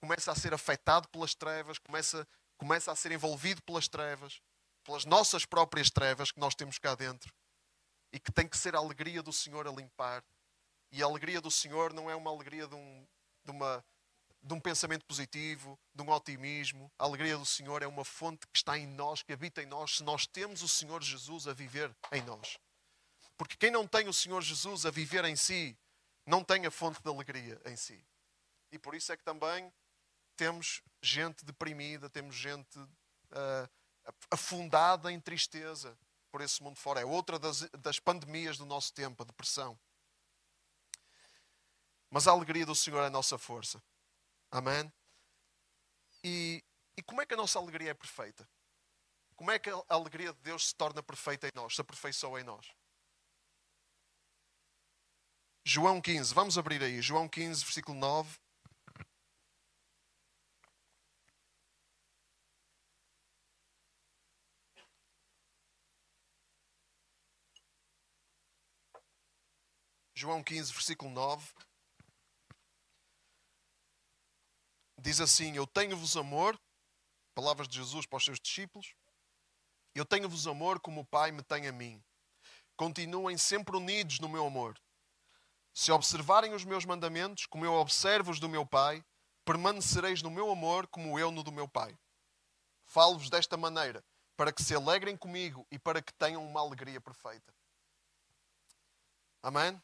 começa 0.00 0.30
a 0.30 0.34
ser 0.36 0.54
afetado 0.54 1.08
pelas 1.08 1.34
trevas, 1.34 1.78
começa 1.78 2.26
começa 2.56 2.90
a 2.90 2.96
ser 2.96 3.12
envolvido 3.12 3.62
pelas 3.62 3.88
trevas, 3.88 4.40
pelas 4.84 5.04
nossas 5.04 5.44
próprias 5.44 5.90
trevas 5.90 6.32
que 6.32 6.40
nós 6.40 6.54
temos 6.54 6.78
cá 6.78 6.94
dentro 6.94 7.32
e 8.12 8.18
que 8.18 8.32
tem 8.32 8.48
que 8.48 8.56
ser 8.56 8.74
a 8.74 8.78
alegria 8.78 9.22
do 9.22 9.32
Senhor 9.32 9.66
a 9.66 9.72
limpar. 9.72 10.24
E 10.90 11.02
a 11.02 11.06
alegria 11.06 11.40
do 11.40 11.50
Senhor 11.50 11.92
não 11.92 12.10
é 12.10 12.16
uma 12.16 12.30
alegria 12.30 12.66
de 12.66 12.74
um, 12.74 13.06
de 13.44 13.50
uma, 13.50 13.84
de 14.42 14.54
um 14.54 14.60
pensamento 14.60 15.04
positivo, 15.04 15.78
de 15.94 16.02
um 16.02 16.10
otimismo. 16.10 16.90
A 16.98 17.04
alegria 17.04 17.36
do 17.36 17.46
Senhor 17.46 17.82
é 17.82 17.86
uma 17.86 18.04
fonte 18.04 18.46
que 18.46 18.56
está 18.56 18.78
em 18.78 18.86
nós, 18.86 19.22
que 19.22 19.32
habita 19.32 19.62
em 19.62 19.66
nós, 19.66 19.96
se 19.96 20.02
nós 20.02 20.26
temos 20.26 20.62
o 20.62 20.68
Senhor 20.68 21.02
Jesus 21.02 21.46
a 21.46 21.52
viver 21.52 21.94
em 22.12 22.22
nós. 22.22 22.58
Porque 23.36 23.56
quem 23.56 23.70
não 23.70 23.86
tem 23.86 24.08
o 24.08 24.12
Senhor 24.12 24.42
Jesus 24.42 24.84
a 24.84 24.90
viver 24.90 25.24
em 25.24 25.36
si, 25.36 25.76
não 26.26 26.42
tem 26.42 26.66
a 26.66 26.70
fonte 26.70 27.02
de 27.02 27.08
alegria 27.08 27.60
em 27.66 27.76
si. 27.76 28.04
E 28.70 28.78
por 28.78 28.94
isso 28.94 29.12
é 29.12 29.16
que 29.16 29.24
também 29.24 29.72
temos 30.36 30.82
gente 31.02 31.44
deprimida, 31.44 32.10
temos 32.10 32.36
gente 32.36 32.78
uh, 32.78 33.68
afundada 34.30 35.10
em 35.10 35.20
tristeza 35.20 35.98
por 36.30 36.40
esse 36.40 36.62
mundo 36.62 36.76
fora. 36.76 37.00
É 37.00 37.04
outra 37.04 37.38
das, 37.38 37.62
das 37.78 37.98
pandemias 37.98 38.58
do 38.58 38.66
nosso 38.66 38.92
tempo, 38.92 39.22
a 39.22 39.26
depressão. 39.26 39.78
Mas 42.10 42.26
a 42.26 42.32
alegria 42.32 42.64
do 42.64 42.74
Senhor 42.74 43.02
é 43.02 43.06
a 43.06 43.10
nossa 43.10 43.38
força. 43.38 43.82
Amém? 44.50 44.92
E, 46.24 46.64
e 46.96 47.02
como 47.02 47.20
é 47.20 47.26
que 47.26 47.34
a 47.34 47.36
nossa 47.36 47.58
alegria 47.58 47.90
é 47.90 47.94
perfeita? 47.94 48.48
Como 49.36 49.50
é 49.50 49.58
que 49.58 49.70
a 49.70 49.84
alegria 49.88 50.32
de 50.32 50.40
Deus 50.40 50.68
se 50.68 50.74
torna 50.74 51.02
perfeita 51.02 51.46
em 51.46 51.52
nós, 51.54 51.74
se 51.74 51.80
aperfeiçoa 51.80 52.40
em 52.40 52.44
nós? 52.44 52.66
João 55.64 56.00
15, 56.00 56.34
vamos 56.34 56.56
abrir 56.58 56.82
aí. 56.82 57.00
João 57.02 57.28
15, 57.28 57.62
versículo 57.62 57.96
9. 57.98 58.38
João 70.14 70.42
15, 70.42 70.72
versículo 70.72 71.10
9. 71.12 71.46
Diz 74.98 75.20
assim: 75.20 75.54
Eu 75.54 75.66
tenho-vos 75.66 76.16
amor, 76.16 76.60
palavras 77.34 77.68
de 77.68 77.76
Jesus 77.76 78.04
para 78.04 78.16
os 78.16 78.24
seus 78.24 78.40
discípulos. 78.40 78.94
Eu 79.94 80.04
tenho-vos 80.04 80.46
amor 80.46 80.80
como 80.80 81.02
o 81.02 81.06
Pai 81.06 81.30
me 81.30 81.42
tem 81.42 81.68
a 81.68 81.72
mim. 81.72 82.02
continuem 82.76 83.36
sempre 83.36 83.76
unidos 83.76 84.20
no 84.20 84.28
meu 84.28 84.46
amor. 84.46 84.80
Se 85.72 85.90
observarem 85.92 86.54
os 86.54 86.64
meus 86.64 86.84
mandamentos, 86.84 87.46
como 87.46 87.64
eu 87.64 87.72
observo 87.74 88.30
os 88.30 88.40
do 88.40 88.48
meu 88.48 88.66
Pai, 88.66 89.04
permanecereis 89.44 90.22
no 90.22 90.30
meu 90.30 90.50
amor, 90.50 90.86
como 90.88 91.18
eu 91.18 91.30
no 91.30 91.42
do 91.42 91.52
meu 91.52 91.68
Pai. 91.68 91.96
Falo-vos 92.86 93.30
desta 93.30 93.56
maneira, 93.56 94.04
para 94.36 94.52
que 94.52 94.62
se 94.62 94.74
alegrem 94.74 95.16
comigo 95.16 95.66
e 95.70 95.78
para 95.78 96.02
que 96.02 96.12
tenham 96.12 96.44
uma 96.44 96.60
alegria 96.60 97.00
perfeita. 97.00 97.54
Amém? 99.42 99.80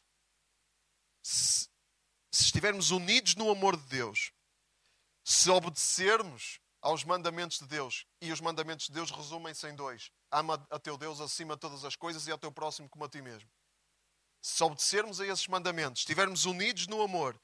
Se, 1.21 1.69
se 2.31 2.43
estivermos 2.43 2.91
unidos 2.91 3.35
no 3.35 3.49
amor 3.49 3.77
de 3.77 3.83
Deus, 3.83 4.31
se 5.27 5.49
obedecermos 5.49 6.59
aos 6.79 7.03
mandamentos 7.03 7.57
de 7.57 7.65
Deus, 7.65 8.05
e 8.21 8.31
os 8.31 8.39
mandamentos 8.39 8.85
de 8.85 8.91
Deus 8.91 9.09
resumem-se 9.09 9.67
em 9.67 9.75
dois: 9.75 10.11
ama 10.31 10.65
a 10.69 10.77
teu 10.77 10.99
Deus 10.99 11.19
acima 11.19 11.55
de 11.55 11.61
todas 11.61 11.83
as 11.83 11.95
coisas 11.95 12.27
e 12.27 12.31
ao 12.31 12.37
teu 12.37 12.51
próximo 12.51 12.87
como 12.87 13.03
a 13.05 13.09
ti 13.09 13.23
mesmo. 13.23 13.49
Se 14.39 14.63
obedecermos 14.63 15.19
a 15.19 15.25
esses 15.25 15.47
mandamentos, 15.47 16.01
estivermos 16.01 16.45
unidos 16.45 16.85
no 16.85 17.01
amor, 17.01 17.41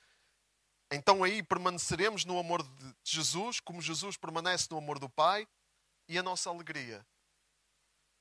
então 0.92 1.24
aí 1.24 1.42
permaneceremos 1.42 2.24
no 2.24 2.38
amor 2.38 2.62
de 2.62 2.96
Jesus, 3.04 3.60
como 3.60 3.82
Jesus 3.82 4.16
permanece 4.16 4.68
no 4.70 4.78
amor 4.78 5.00
do 5.00 5.10
Pai, 5.10 5.48
e 6.08 6.20
a 6.20 6.24
nossa 6.24 6.52
alegria 6.52 7.04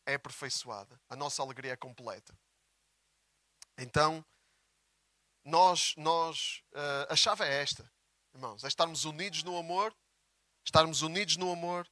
é 0.06 0.14
aperfeiçoada, 0.14 0.98
a 1.06 1.14
nossa 1.14 1.42
alegria 1.42 1.72
é 1.72 1.76
completa. 1.76 2.34
Então, 3.76 4.24
nós, 5.44 5.94
nós 5.98 6.62
uh, 6.72 7.12
a 7.12 7.16
chave 7.16 7.44
é 7.44 7.60
esta, 7.60 7.90
irmãos, 8.34 8.64
é 8.64 8.68
estarmos 8.68 9.04
unidos 9.04 9.42
no 9.42 9.56
amor, 9.56 9.94
estarmos 10.64 11.02
unidos 11.02 11.36
no 11.36 11.50
amor 11.52 11.90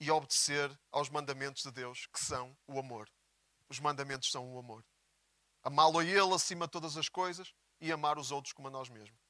e 0.00 0.10
obedecer 0.10 0.76
aos 0.90 1.08
mandamentos 1.08 1.62
de 1.62 1.70
Deus, 1.70 2.06
que 2.12 2.20
são 2.20 2.56
o 2.66 2.78
amor. 2.78 3.10
Os 3.68 3.78
mandamentos 3.78 4.30
são 4.30 4.52
o 4.52 4.58
amor. 4.58 4.84
Amá-lo 5.62 5.98
a 5.98 6.04
Ele 6.04 6.34
acima 6.34 6.66
de 6.66 6.72
todas 6.72 6.96
as 6.96 7.08
coisas 7.08 7.54
e 7.80 7.92
amar 7.92 8.18
os 8.18 8.30
outros 8.30 8.52
como 8.52 8.68
a 8.68 8.70
nós 8.70 8.88
mesmos. 8.88 9.20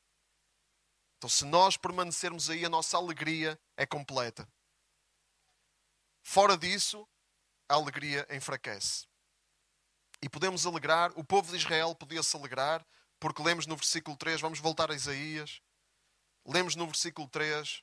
Então, 1.19 1.29
se 1.29 1.45
nós 1.45 1.77
permanecermos 1.77 2.51
aí, 2.51 2.65
a 2.65 2.69
nossa 2.69 2.97
alegria 2.97 3.61
é 3.77 3.87
completa. 3.87 4.49
Fora 6.23 6.57
disso, 6.57 7.07
a 7.69 7.75
alegria 7.75 8.27
enfraquece. 8.31 9.07
E 10.21 10.29
podemos 10.29 10.67
alegrar, 10.67 11.13
o 11.17 11.25
povo 11.25 11.51
de 11.51 11.59
Israel 11.59 11.95
podia 11.95 12.23
se 12.23 12.37
alegrar, 12.37 12.85
porque 13.23 13.41
lemos 13.41 13.69
no 13.69 13.77
versículo 13.77 14.17
3, 14.17 14.41
vamos 14.41 14.59
voltar 14.59 14.91
a 14.91 14.97
Isaías, 14.97 15.61
lemos 16.45 16.75
no 16.75 16.87
versículo 16.87 17.29
3 17.29 17.81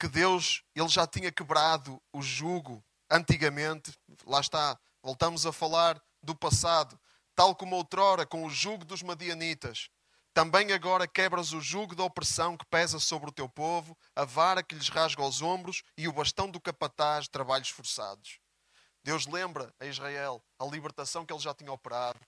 que 0.00 0.08
Deus 0.08 0.64
ele 0.74 0.88
já 0.88 1.06
tinha 1.06 1.30
quebrado 1.30 2.02
o 2.10 2.22
jugo 2.22 2.82
antigamente. 3.10 3.92
Lá 4.24 4.40
está, 4.40 4.80
voltamos 5.02 5.44
a 5.44 5.52
falar 5.52 6.02
do 6.22 6.34
passado, 6.34 6.98
tal 7.34 7.54
como 7.54 7.76
outrora 7.76 8.24
com 8.24 8.46
o 8.46 8.50
jugo 8.50 8.82
dos 8.82 9.02
madianitas. 9.02 9.90
Também 10.32 10.72
agora 10.72 11.06
quebras 11.06 11.52
o 11.52 11.60
jugo 11.60 11.94
da 11.94 12.02
opressão 12.02 12.56
que 12.56 12.64
pesa 12.64 12.98
sobre 12.98 13.28
o 13.28 13.32
teu 13.32 13.46
povo, 13.46 13.94
a 14.16 14.24
vara 14.24 14.62
que 14.62 14.74
lhes 14.74 14.88
rasga 14.88 15.22
os 15.22 15.42
ombros 15.42 15.82
e 15.98 16.08
o 16.08 16.12
bastão 16.14 16.50
do 16.50 16.58
capataz 16.58 17.24
de 17.24 17.30
trabalhos 17.30 17.68
forçados. 17.68 18.40
Deus 19.04 19.26
lembra 19.26 19.70
a 19.78 19.84
Israel 19.84 20.42
a 20.58 20.64
libertação 20.64 21.26
que 21.26 21.32
ele 21.34 21.42
já 21.42 21.52
tinha 21.52 21.70
operado, 21.70 22.18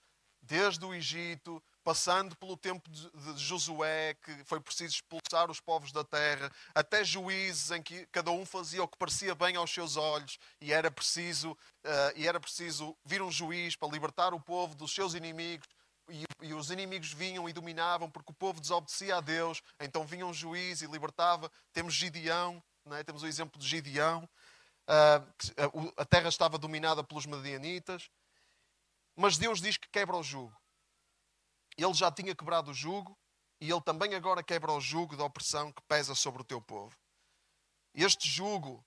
desde 0.47 0.85
o 0.85 0.95
Egito, 0.95 1.63
passando 1.83 2.37
pelo 2.37 2.57
tempo 2.57 2.89
de 2.91 3.11
Josué, 3.37 4.15
que 4.15 4.45
foi 4.45 4.61
preciso 4.61 4.95
expulsar 4.95 5.51
os 5.51 5.61
povos 5.61 5.93
da 5.93 6.05
terra, 6.05 6.51
até 6.75 7.05
juízes 7.05 7.71
em 7.71 7.83
que 7.83 8.07
cada 8.07 8.31
um 8.31 8.45
fazia 8.47 8.83
o 8.83 8.89
que 8.89 8.97
parecia 8.97 9.35
bem 9.35 9.57
aos 9.57 9.71
seus 9.71 9.97
olhos, 9.97 10.39
e 10.61 10.73
era 10.73 10.91
preciso, 10.91 11.53
uh, 11.53 12.13
e 12.17 12.27
era 12.27 12.41
preciso 12.41 12.97
vir 13.05 13.21
um 13.23 13.31
juiz 13.31 13.77
para 13.77 13.89
libertar 13.89 14.33
o 14.33 14.41
povo 14.41 14.75
dos 14.75 14.95
seus 14.95 15.15
inimigos, 15.15 15.69
e, 16.09 16.25
e, 16.43 16.53
os 16.53 16.71
inimigos 16.71 17.13
vinham 17.13 17.49
e 17.49 17.53
dominavam 17.53 18.11
porque 18.11 18.31
o 18.31 18.35
povo 18.35 18.61
desobedecia 18.61 19.17
a 19.17 19.21
Deus, 19.21 19.63
então 19.81 20.05
vinha 20.05 20.27
um 20.27 20.35
juiz 20.35 20.83
e 20.83 20.87
libertava. 20.87 21.51
Temos 21.73 21.95
Gideão, 21.95 22.63
é? 22.91 23.03
temos 23.03 23.23
o 23.23 23.27
exemplo 23.27 23.59
de 23.59 23.67
Gideão. 23.67 24.29
Uh, 24.87 25.93
a 25.97 26.05
terra 26.05 26.29
estava 26.29 26.59
dominada 26.59 27.03
pelos 27.03 27.25
medianitas, 27.25 28.11
mas 29.17 29.39
Deus 29.39 29.61
diz 29.61 29.77
que 29.77 29.89
quebra 29.89 30.17
o 30.17 30.23
jugo. 30.23 30.57
Ele 31.77 31.95
já 31.95 32.11
tinha 32.11 32.35
quebrado 32.35 32.71
o 32.71 32.75
jugo 32.75 33.17
e 33.61 33.71
ele 33.71 33.81
também 33.81 34.15
agora 34.15 34.43
quebra 34.43 34.73
o 34.73 34.81
jugo 34.81 35.17
da 35.17 35.25
opressão 35.25 35.73
que 35.73 35.83
pesa 35.83 36.15
sobre 36.15 36.43
o 36.43 36.45
teu 36.45 36.61
povo. 36.61 36.97
Este 37.95 38.29
jugo 38.29 38.85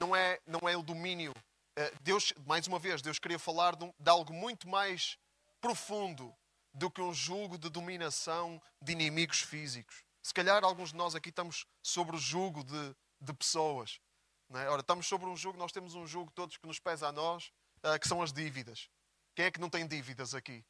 não 0.00 0.14
é, 0.14 0.40
não 0.46 0.68
é 0.68 0.76
o 0.76 0.82
domínio. 0.82 1.34
Eh, 1.76 1.92
Deus, 2.00 2.32
mais 2.46 2.66
uma 2.66 2.78
vez, 2.78 3.02
Deus 3.02 3.18
queria 3.18 3.38
falar 3.38 3.76
de, 3.76 3.92
de 3.98 4.10
algo 4.10 4.32
muito 4.32 4.68
mais 4.68 5.18
profundo 5.60 6.34
do 6.72 6.90
que 6.90 7.00
um 7.00 7.12
jugo 7.12 7.58
de 7.58 7.68
dominação 7.68 8.62
de 8.80 8.92
inimigos 8.92 9.40
físicos. 9.40 10.04
Se 10.22 10.32
calhar 10.32 10.62
alguns 10.64 10.90
de 10.90 10.96
nós 10.96 11.14
aqui 11.14 11.30
estamos 11.30 11.66
sobre 11.82 12.14
o 12.14 12.18
jugo 12.18 12.62
de, 12.62 12.96
de 13.20 13.32
pessoas. 13.32 14.00
Não 14.48 14.60
é? 14.60 14.68
Ora, 14.68 14.80
estamos 14.80 15.06
sobre 15.06 15.26
um 15.28 15.36
jugo, 15.36 15.58
nós 15.58 15.72
temos 15.72 15.94
um 15.94 16.06
jugo 16.06 16.30
todos 16.30 16.56
que 16.56 16.66
nos 16.66 16.78
pesa 16.78 17.08
a 17.08 17.12
nós, 17.12 17.52
uh, 17.84 17.98
que 18.00 18.08
são 18.08 18.22
as 18.22 18.32
dívidas. 18.32 18.88
Quem 19.38 19.44
é 19.44 19.50
que 19.52 19.60
não 19.60 19.70
tem 19.70 19.86
dívidas 19.86 20.34
aqui? 20.34 20.64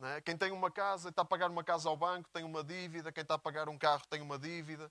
É? 0.00 0.18
Quem 0.22 0.38
tem 0.38 0.50
uma 0.52 0.70
casa, 0.70 1.10
está 1.10 1.20
a 1.20 1.24
pagar 1.26 1.50
uma 1.50 1.62
casa 1.62 1.86
ao 1.86 1.94
banco, 1.94 2.30
tem 2.32 2.42
uma 2.42 2.64
dívida. 2.64 3.12
Quem 3.12 3.20
está 3.20 3.34
a 3.34 3.38
pagar 3.38 3.68
um 3.68 3.76
carro 3.76 4.02
tem 4.08 4.22
uma 4.22 4.38
dívida. 4.38 4.90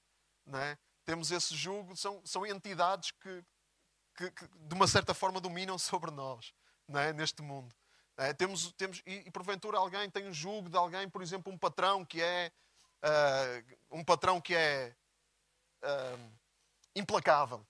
É? 0.53 0.77
Temos 1.03 1.31
esse 1.31 1.55
jugo, 1.55 1.97
são, 1.97 2.23
são 2.23 2.45
entidades 2.45 3.09
que, 3.09 3.43
que, 4.15 4.29
que, 4.29 4.47
de 4.47 4.75
uma 4.75 4.85
certa 4.85 5.11
forma 5.15 5.41
dominam 5.41 5.75
sobre 5.79 6.11
nós 6.11 6.53
é? 6.89 7.11
neste 7.13 7.41
mundo. 7.41 7.75
É? 8.15 8.31
Temos, 8.31 8.71
temos, 8.73 9.01
e, 9.07 9.23
e, 9.25 9.31
porventura 9.31 9.79
alguém 9.79 10.07
tem 10.11 10.27
um 10.27 10.33
jugo 10.33 10.69
de 10.69 10.77
alguém, 10.77 11.09
por 11.09 11.23
exemplo, 11.23 11.51
um 11.51 11.57
patrão 11.57 12.05
que 12.05 12.21
é 12.21 12.51
uh, 13.03 13.97
um 13.97 14.03
patrão 14.03 14.39
que 14.39 14.53
é 14.53 14.95
uh, 15.83 16.31
implacável. 16.95 17.65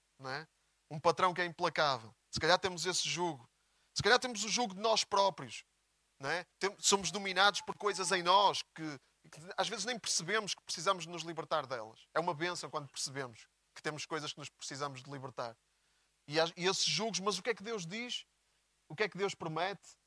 Um 0.91 0.99
patrão 0.99 1.33
que 1.33 1.39
é 1.39 1.45
implacável. 1.45 2.13
Se 2.29 2.41
calhar 2.41 2.59
temos 2.59 2.85
esse 2.85 3.07
jugo. 3.07 3.49
Se 3.93 4.01
calhar 4.01 4.19
temos 4.19 4.43
o 4.43 4.49
jugo 4.49 4.73
de 4.73 4.81
nós 4.81 5.03
próprios. 5.03 5.63
É? 6.21 6.45
Somos 6.79 7.11
dominados 7.11 7.61
por 7.61 7.77
coisas 7.77 8.11
em 8.11 8.23
nós 8.23 8.61
que, 8.73 8.99
que, 9.29 9.39
às 9.57 9.67
vezes 9.67 9.83
nem 9.83 9.99
percebemos 9.99 10.55
que 10.55 10.63
precisamos 10.63 11.03
de 11.03 11.09
nos 11.09 11.23
libertar 11.23 11.65
delas. 11.65 12.07
É 12.13 12.19
uma 12.19 12.33
benção 12.33 12.69
quando 12.69 12.87
percebemos 12.87 13.45
que 13.75 13.81
temos 13.81 14.05
coisas 14.05 14.31
que 14.31 14.39
nos 14.39 14.49
precisamos 14.49 15.03
de 15.03 15.11
libertar. 15.11 15.57
E, 16.27 16.37
e 16.55 16.65
esses 16.65 16.85
julgos, 16.85 17.19
mas 17.19 17.37
o 17.37 17.43
que 17.43 17.49
é 17.49 17.53
que 17.53 17.63
Deus 17.63 17.85
diz? 17.85 18.25
O 18.87 18.95
que 18.95 19.03
é 19.03 19.09
que 19.09 19.17
Deus 19.17 19.35
promete? 19.35 19.97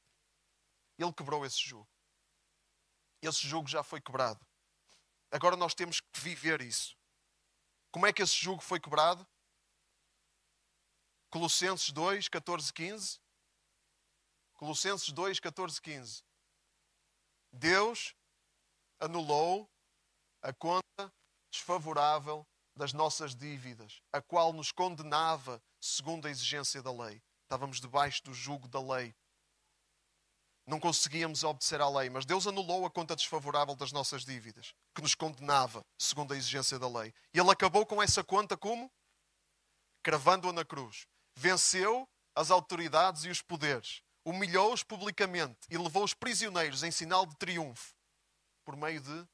Ele 0.98 1.12
quebrou 1.12 1.44
esse 1.44 1.60
jugo. 1.60 1.88
Esse 3.20 3.46
jugo 3.46 3.68
já 3.68 3.82
foi 3.82 4.00
quebrado. 4.00 4.40
Agora 5.30 5.56
nós 5.56 5.74
temos 5.74 6.00
que 6.00 6.20
viver 6.20 6.62
isso. 6.62 6.96
Como 7.90 8.06
é 8.06 8.12
que 8.12 8.22
esse 8.22 8.36
jugo 8.36 8.62
foi 8.62 8.80
quebrado? 8.80 9.26
Colossenses 11.30 11.90
2, 11.90 12.28
14, 12.28 12.72
15. 12.72 13.20
Colossenses 14.56 15.12
2, 15.12 15.38
14, 15.38 15.80
15. 15.80 16.24
Deus 17.52 18.14
anulou 18.98 19.70
a 20.42 20.52
conta 20.52 21.12
desfavorável 21.50 22.46
das 22.74 22.92
nossas 22.92 23.34
dívidas, 23.34 24.00
a 24.12 24.20
qual 24.20 24.52
nos 24.52 24.72
condenava 24.72 25.62
segundo 25.80 26.26
a 26.26 26.30
exigência 26.30 26.82
da 26.82 26.90
lei. 26.90 27.22
Estávamos 27.42 27.80
debaixo 27.80 28.22
do 28.24 28.32
jugo 28.32 28.66
da 28.66 28.80
lei. 28.80 29.14
Não 30.66 30.80
conseguíamos 30.80 31.44
obedecer 31.44 31.80
à 31.80 31.88
lei, 31.88 32.10
mas 32.10 32.26
Deus 32.26 32.46
anulou 32.46 32.84
a 32.84 32.90
conta 32.90 33.14
desfavorável 33.14 33.76
das 33.76 33.92
nossas 33.92 34.24
dívidas, 34.24 34.74
que 34.94 35.02
nos 35.02 35.14
condenava 35.14 35.84
segundo 35.98 36.32
a 36.32 36.36
exigência 36.36 36.78
da 36.78 36.88
lei. 36.88 37.14
E 37.32 37.38
Ele 37.38 37.50
acabou 37.50 37.86
com 37.86 38.02
essa 38.02 38.24
conta 38.24 38.56
como? 38.56 38.90
Cravando-a 40.02 40.52
na 40.52 40.64
cruz. 40.64 41.06
Venceu 41.34 42.08
as 42.34 42.50
autoridades 42.50 43.24
e 43.24 43.30
os 43.30 43.40
poderes 43.42 44.02
humilhou-os 44.26 44.82
publicamente 44.82 45.68
e 45.70 45.78
levou 45.78 46.02
os 46.02 46.12
prisioneiros 46.12 46.82
em 46.82 46.90
sinal 46.90 47.24
de 47.24 47.36
triunfo 47.36 47.94
por 48.64 48.76
meio 48.76 49.00
de 49.00 49.28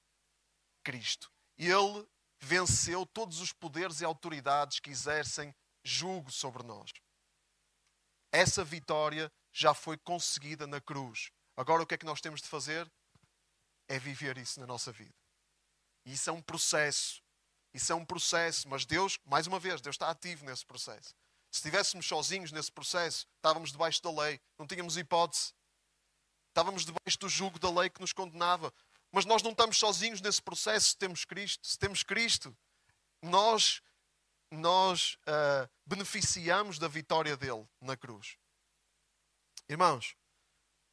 Cristo. 0.84 1.32
Ele 1.56 2.06
venceu 2.38 3.06
todos 3.06 3.40
os 3.40 3.54
poderes 3.54 4.02
e 4.02 4.04
autoridades 4.04 4.80
que 4.80 4.90
exercem 4.90 5.54
julgo 5.82 6.30
sobre 6.30 6.62
nós. 6.62 6.92
Essa 8.30 8.62
vitória 8.62 9.32
já 9.50 9.72
foi 9.72 9.96
conseguida 9.96 10.66
na 10.66 10.80
cruz. 10.80 11.30
Agora 11.56 11.82
o 11.82 11.86
que 11.86 11.94
é 11.94 11.98
que 11.98 12.06
nós 12.06 12.20
temos 12.20 12.42
de 12.42 12.48
fazer? 12.48 12.90
É 13.88 13.98
viver 13.98 14.36
isso 14.36 14.60
na 14.60 14.66
nossa 14.66 14.92
vida. 14.92 15.14
E 16.04 16.12
isso 16.12 16.28
é 16.28 16.32
um 16.34 16.42
processo. 16.42 17.22
Isso 17.72 17.90
é 17.90 17.94
um 17.94 18.04
processo, 18.04 18.68
mas 18.68 18.84
Deus, 18.84 19.18
mais 19.24 19.46
uma 19.46 19.58
vez, 19.58 19.80
Deus 19.80 19.94
está 19.94 20.10
ativo 20.10 20.44
nesse 20.44 20.66
processo. 20.66 21.14
Se 21.52 21.58
estivéssemos 21.58 22.06
sozinhos 22.06 22.50
nesse 22.50 22.72
processo, 22.72 23.28
estávamos 23.36 23.70
debaixo 23.70 24.02
da 24.02 24.10
lei, 24.10 24.40
não 24.58 24.66
tínhamos 24.66 24.96
hipótese. 24.96 25.52
Estávamos 26.48 26.86
debaixo 26.86 27.18
do 27.18 27.28
jugo 27.28 27.58
da 27.58 27.70
lei 27.70 27.90
que 27.90 28.00
nos 28.00 28.14
condenava. 28.14 28.72
Mas 29.10 29.26
nós 29.26 29.42
não 29.42 29.50
estamos 29.50 29.76
sozinhos 29.76 30.22
nesse 30.22 30.40
processo 30.40 30.88
se 30.88 30.96
temos 30.96 31.26
Cristo. 31.26 31.66
Se 31.66 31.78
temos 31.78 32.02
Cristo, 32.02 32.56
nós, 33.20 33.82
nós 34.50 35.18
uh, 35.26 35.68
beneficiamos 35.84 36.78
da 36.78 36.88
vitória 36.88 37.36
dele 37.36 37.68
na 37.82 37.98
cruz. 37.98 38.38
Irmãos, 39.68 40.16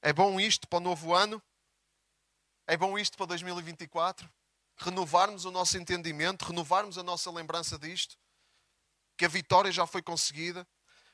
é 0.01 0.11
bom 0.11 0.41
isto 0.41 0.67
para 0.67 0.77
o 0.77 0.81
novo 0.81 1.15
ano? 1.15 1.41
É 2.67 2.75
bom 2.75 2.99
isto 2.99 3.17
para 3.17 3.27
2024? 3.27 4.29
Renovarmos 4.75 5.45
o 5.45 5.51
nosso 5.51 5.77
entendimento, 5.77 6.43
renovarmos 6.43 6.97
a 6.97 7.03
nossa 7.03 7.31
lembrança 7.31 7.79
disto? 7.79 8.17
Que 9.19 9.25
a 9.25 9.27
vitória 9.27 9.69
já 9.69 9.85
foi 9.85 10.01
conseguida? 10.01 10.65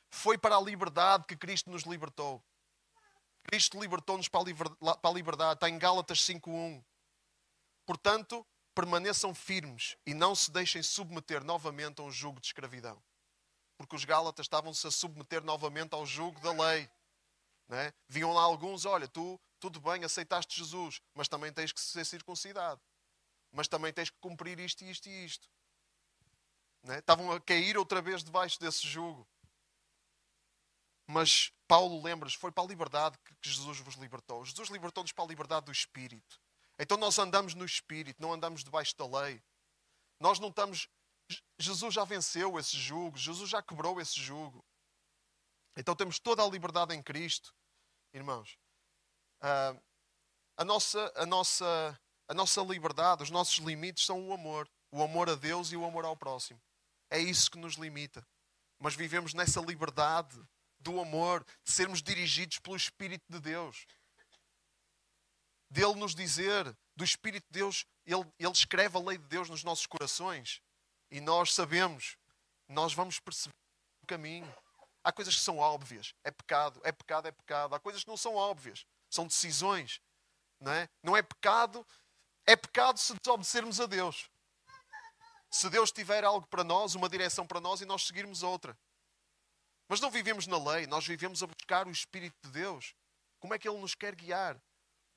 Foi 0.08 0.38
para 0.38 0.56
a 0.56 0.60
liberdade 0.60 1.26
que 1.26 1.36
Cristo 1.36 1.68
nos 1.68 1.82
libertou. 1.82 2.40
Cristo 3.42 3.80
libertou-nos 3.80 4.28
para 4.28 4.42
a 5.02 5.12
liberdade. 5.12 5.54
Está 5.54 5.68
em 5.68 5.76
Gálatas 5.76 6.20
5.1. 6.20 6.84
Portanto, 7.84 8.46
permaneçam 8.72 9.34
firmes 9.34 9.96
e 10.06 10.14
não 10.14 10.36
se 10.36 10.52
deixem 10.52 10.84
submeter 10.84 11.42
novamente 11.42 12.00
a 12.00 12.04
um 12.04 12.10
jugo 12.12 12.38
de 12.38 12.46
escravidão. 12.46 13.02
Porque 13.76 13.96
os 13.96 14.04
Gálatas 14.04 14.44
estavam-se 14.44 14.86
a 14.86 14.90
submeter 14.92 15.42
novamente 15.42 15.92
ao 15.92 16.06
jugo 16.06 16.40
da 16.40 16.52
lei. 16.52 16.88
Né? 17.66 17.92
Vinham 18.08 18.32
lá 18.32 18.42
alguns, 18.42 18.84
olha, 18.84 19.08
tu, 19.08 19.40
tudo 19.58 19.80
bem, 19.80 20.04
aceitaste 20.04 20.56
Jesus, 20.56 21.02
mas 21.12 21.26
também 21.26 21.52
tens 21.52 21.72
que 21.72 21.80
ser 21.80 22.06
circuncidado. 22.06 22.80
Mas 23.50 23.66
também 23.66 23.92
tens 23.92 24.10
que 24.10 24.18
cumprir 24.20 24.60
isto, 24.60 24.84
isto 24.84 25.08
e 25.08 25.24
isto. 25.24 25.48
Né? 26.86 27.00
Estavam 27.00 27.32
a 27.32 27.40
cair 27.40 27.76
outra 27.76 28.00
vez 28.00 28.22
debaixo 28.22 28.60
desse 28.60 28.86
jugo. 28.86 29.26
Mas 31.04 31.52
Paulo 31.66 32.00
lembra 32.02 32.30
foi 32.30 32.52
para 32.52 32.62
a 32.62 32.66
liberdade 32.66 33.18
que 33.18 33.50
Jesus 33.50 33.78
vos 33.80 33.96
libertou. 33.96 34.44
Jesus 34.44 34.70
libertou-nos 34.70 35.12
para 35.12 35.24
a 35.24 35.28
liberdade 35.28 35.66
do 35.66 35.72
Espírito. 35.72 36.40
Então 36.78 36.96
nós 36.96 37.18
andamos 37.18 37.54
no 37.54 37.64
Espírito, 37.64 38.22
não 38.22 38.32
andamos 38.32 38.62
debaixo 38.62 38.96
da 38.96 39.06
lei. 39.20 39.42
Nós 40.20 40.38
não 40.38 40.48
estamos. 40.48 40.88
Jesus 41.58 41.92
já 41.92 42.04
venceu 42.04 42.56
esse 42.58 42.76
jugo, 42.76 43.18
Jesus 43.18 43.50
já 43.50 43.60
quebrou 43.60 44.00
esse 44.00 44.20
jugo. 44.20 44.64
Então 45.76 45.96
temos 45.96 46.20
toda 46.20 46.42
a 46.44 46.48
liberdade 46.48 46.94
em 46.94 47.02
Cristo, 47.02 47.52
irmãos. 48.14 48.56
Uh, 49.42 49.80
a, 50.56 50.64
nossa, 50.64 51.12
a, 51.16 51.26
nossa, 51.26 52.00
a 52.28 52.34
nossa 52.34 52.62
liberdade, 52.62 53.24
os 53.24 53.30
nossos 53.30 53.58
limites 53.58 54.04
são 54.06 54.28
o 54.28 54.32
amor. 54.32 54.70
O 54.92 55.02
amor 55.02 55.28
a 55.28 55.34
Deus 55.34 55.72
e 55.72 55.76
o 55.76 55.84
amor 55.84 56.04
ao 56.04 56.16
próximo. 56.16 56.60
É 57.10 57.18
isso 57.18 57.50
que 57.50 57.58
nos 57.58 57.74
limita. 57.74 58.26
Mas 58.78 58.94
vivemos 58.94 59.34
nessa 59.34 59.60
liberdade 59.60 60.38
do 60.78 61.00
amor, 61.00 61.44
de 61.64 61.72
sermos 61.72 62.02
dirigidos 62.02 62.58
pelo 62.58 62.76
Espírito 62.76 63.24
de 63.28 63.40
Deus 63.40 63.86
dele 65.70 65.94
nos 65.94 66.14
dizer, 66.14 66.76
do 66.94 67.04
Espírito 67.04 67.44
de 67.50 67.58
Deus, 67.58 67.84
ele, 68.04 68.24
ele 68.38 68.52
escreve 68.52 68.96
a 68.96 69.00
lei 69.00 69.18
de 69.18 69.26
Deus 69.26 69.50
nos 69.50 69.64
nossos 69.64 69.86
corações 69.86 70.60
e 71.10 71.20
nós 71.20 71.54
sabemos, 71.54 72.16
nós 72.68 72.94
vamos 72.94 73.18
perceber 73.18 73.54
o 74.02 74.06
caminho. 74.06 74.54
Há 75.04 75.12
coisas 75.12 75.34
que 75.34 75.40
são 75.40 75.58
óbvias, 75.58 76.14
é 76.24 76.30
pecado, 76.30 76.80
é 76.82 76.90
pecado, 76.90 77.28
é 77.28 77.32
pecado. 77.32 77.74
Há 77.74 77.78
coisas 77.80 78.02
que 78.02 78.08
não 78.08 78.16
são 78.16 78.34
óbvias, 78.34 78.84
são 79.08 79.26
decisões. 79.26 80.00
Não 80.58 80.72
é, 80.72 80.88
não 81.02 81.16
é 81.16 81.22
pecado, 81.22 81.86
é 82.46 82.56
pecado 82.56 82.98
se 82.98 83.14
desobedecermos 83.14 83.80
a 83.80 83.86
Deus. 83.86 84.30
Se 85.56 85.70
Deus 85.70 85.90
tiver 85.90 86.22
algo 86.22 86.46
para 86.48 86.62
nós, 86.62 86.94
uma 86.94 87.08
direção 87.08 87.46
para 87.46 87.60
nós 87.60 87.80
e 87.80 87.86
nós 87.86 88.06
seguirmos 88.06 88.42
outra. 88.42 88.78
Mas 89.88 90.00
não 90.00 90.10
vivemos 90.10 90.46
na 90.46 90.58
lei, 90.58 90.86
nós 90.86 91.06
vivemos 91.06 91.42
a 91.42 91.46
buscar 91.46 91.86
o 91.86 91.90
Espírito 91.90 92.36
de 92.42 92.50
Deus. 92.50 92.94
Como 93.40 93.54
é 93.54 93.58
que 93.58 93.66
Ele 93.66 93.78
nos 93.78 93.94
quer 93.94 94.14
guiar? 94.14 94.60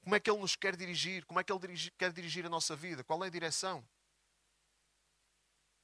Como 0.02 0.16
é 0.16 0.20
que 0.20 0.32
Ele 0.32 0.40
nos 0.40 0.56
quer 0.56 0.78
dirigir? 0.78 1.26
Como 1.26 1.42
é 1.42 1.44
que 1.44 1.52
Ele 1.52 1.60
dirige, 1.60 1.92
quer 1.92 2.14
dirigir 2.14 2.46
a 2.46 2.50
nossa 2.50 2.74
vida? 2.74 3.04
Qual 3.04 3.22
é 3.22 3.28
a 3.28 3.30
direção? 3.30 3.86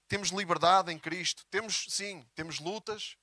Temos 0.08 0.30
liberdade 0.30 0.89
em 0.89 0.98
Cristo. 0.98 1.46
Temos, 1.52 1.88
sim, 1.89 2.26
temos 2.34 2.60
lutas, 2.60 3.18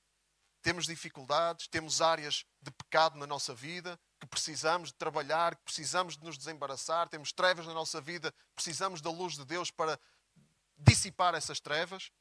temos 0.61 0.85
dificuldades, 0.85 1.67
temos 1.67 1.99
áreas 1.99 2.45
de 2.61 2.69
pecado 2.69 3.17
na 3.17 3.25
nossa 3.25 3.55
vida 3.55 3.99
que 4.19 4.27
precisamos 4.27 4.89
de 4.89 4.95
trabalhar, 4.95 5.55
que 5.55 5.63
precisamos 5.63 6.15
de 6.15 6.23
nos 6.23 6.37
desembaraçar, 6.37 7.09
temos 7.09 7.33
trevas 7.33 7.65
na 7.65 7.73
nossa 7.73 7.99
vida, 7.99 8.33
precisamos 8.55 9.01
da 9.01 9.09
luz 9.09 9.33
de 9.33 9.43
Deus 9.43 9.71
para 9.71 9.99
dissipar 10.83 11.35
essas 11.35 11.59
trevas, 11.59 12.11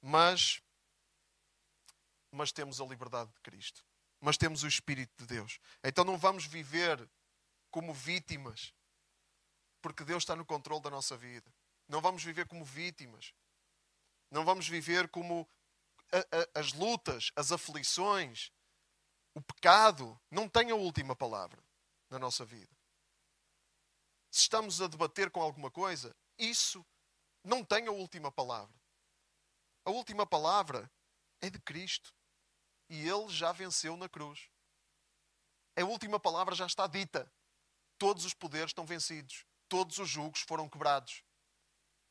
mas 0.00 0.62
mas 2.30 2.50
temos 2.50 2.80
a 2.80 2.84
liberdade 2.86 3.30
de 3.30 3.40
Cristo. 3.42 3.84
Mas 4.18 4.38
temos 4.38 4.62
o 4.62 4.68
Espírito 4.68 5.12
de 5.18 5.26
Deus. 5.26 5.60
Então 5.84 6.04
não 6.04 6.16
vamos 6.16 6.46
viver 6.46 7.08
como 7.70 7.92
vítimas, 7.92 8.72
porque 9.82 10.04
Deus 10.04 10.22
está 10.22 10.34
no 10.34 10.44
controle 10.44 10.80
da 10.80 10.90
nossa 10.90 11.16
vida. 11.16 11.52
Não 11.88 12.00
vamos 12.00 12.24
viver 12.24 12.46
como 12.46 12.64
vítimas. 12.64 13.34
Não 14.30 14.44
vamos 14.44 14.66
viver 14.66 15.08
como 15.08 15.46
a, 16.10 16.18
a, 16.18 16.60
as 16.60 16.72
lutas, 16.72 17.30
as 17.36 17.52
aflições, 17.52 18.50
o 19.34 19.40
pecado 19.40 20.18
não 20.30 20.48
tem 20.48 20.70
a 20.70 20.74
última 20.74 21.16
palavra 21.16 21.62
na 22.08 22.18
nossa 22.18 22.44
vida. 22.44 22.74
Se 24.30 24.42
estamos 24.42 24.80
a 24.80 24.86
debater 24.86 25.30
com 25.30 25.42
alguma 25.42 25.70
coisa, 25.70 26.14
isso 26.38 26.84
não 27.44 27.64
tem 27.64 27.86
a 27.86 27.92
última 27.92 28.30
palavra. 28.30 28.74
A 29.84 29.90
última 29.90 30.26
palavra 30.26 30.90
é 31.40 31.50
de 31.50 31.58
Cristo. 31.60 32.14
E 32.88 33.08
Ele 33.08 33.28
já 33.28 33.52
venceu 33.52 33.96
na 33.96 34.08
cruz. 34.08 34.48
A 35.76 35.84
última 35.84 36.20
palavra 36.20 36.54
já 36.54 36.66
está 36.66 36.86
dita. 36.86 37.30
Todos 37.98 38.24
os 38.24 38.34
poderes 38.34 38.70
estão 38.70 38.84
vencidos. 38.84 39.46
Todos 39.68 39.98
os 39.98 40.08
julgos 40.08 40.40
foram 40.42 40.68
quebrados. 40.68 41.24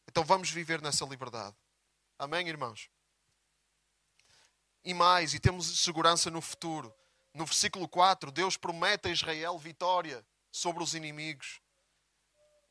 Então 0.07 0.23
vamos 0.23 0.49
viver 0.49 0.81
nessa 0.81 1.05
liberdade. 1.05 1.55
Amém, 2.17 2.47
irmãos? 2.47 2.89
E 4.83 4.93
mais, 4.93 5.33
e 5.33 5.39
temos 5.39 5.79
segurança 5.79 6.29
no 6.31 6.41
futuro. 6.41 6.93
No 7.33 7.45
versículo 7.45 7.87
4, 7.87 8.31
Deus 8.31 8.57
promete 8.57 9.07
a 9.07 9.11
Israel 9.11 9.57
vitória 9.57 10.25
sobre 10.51 10.83
os 10.83 10.95
inimigos. 10.95 11.61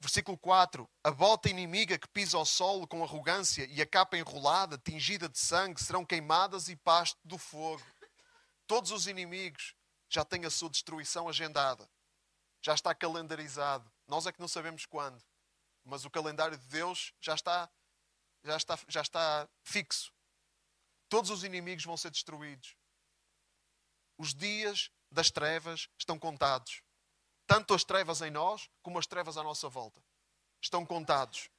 Versículo 0.01 0.39
4: 0.39 0.89
A 1.05 1.11
bota 1.11 1.51
inimiga 1.51 1.99
que 1.99 2.09
pisa 2.09 2.37
ao 2.37 2.47
solo 2.47 2.87
com 2.87 3.05
arrogância 3.05 3.67
e 3.67 3.83
a 3.83 3.87
capa 3.87 4.17
enrolada, 4.17 4.79
tingida 4.79 5.29
de 5.29 5.39
sangue, 5.39 5.83
serão 5.83 6.05
queimadas 6.05 6.69
e 6.69 6.77
pasto 6.77 7.19
do 7.25 7.37
fogo. 7.37 7.85
Todos 8.67 8.91
os 8.91 9.07
inimigos 9.07 9.75
já 10.09 10.25
têm 10.25 10.45
a 10.45 10.51
sua 10.51 10.71
destruição 10.71 11.29
agendada 11.29 11.89
já 12.63 12.75
está 12.75 12.95
calendarizado. 12.95 13.91
Nós 14.07 14.27
é 14.27 14.33
que 14.33 14.41
não 14.41 14.49
sabemos 14.49 14.87
quando, 14.87 15.23
mas 15.85 16.05
o 16.05 16.11
calendário 16.11 16.57
de 16.57 16.67
Deus 16.67 17.13
já 17.21 17.35
está, 17.35 17.71
já 18.45 18.57
está, 18.57 18.79
já 18.89 19.01
está 19.01 19.49
fixo. 19.63 20.13
Todos 21.09 21.31
os 21.31 21.43
inimigos 21.43 21.85
vão 21.85 21.97
ser 21.97 22.11
destruídos. 22.11 22.77
Os 24.19 24.35
dias 24.35 24.91
das 25.11 25.31
trevas 25.31 25.89
estão 25.99 26.19
contados. 26.19 26.83
Tanto 27.51 27.75
as 27.75 27.83
trevas 27.83 28.21
em 28.21 28.31
nós 28.31 28.71
como 28.81 28.99
as 28.99 29.07
trevas 29.09 29.37
à 29.37 29.43
nossa 29.43 29.69
volta. 29.69 30.01
Estão 30.63 30.87
contados. 30.87 31.51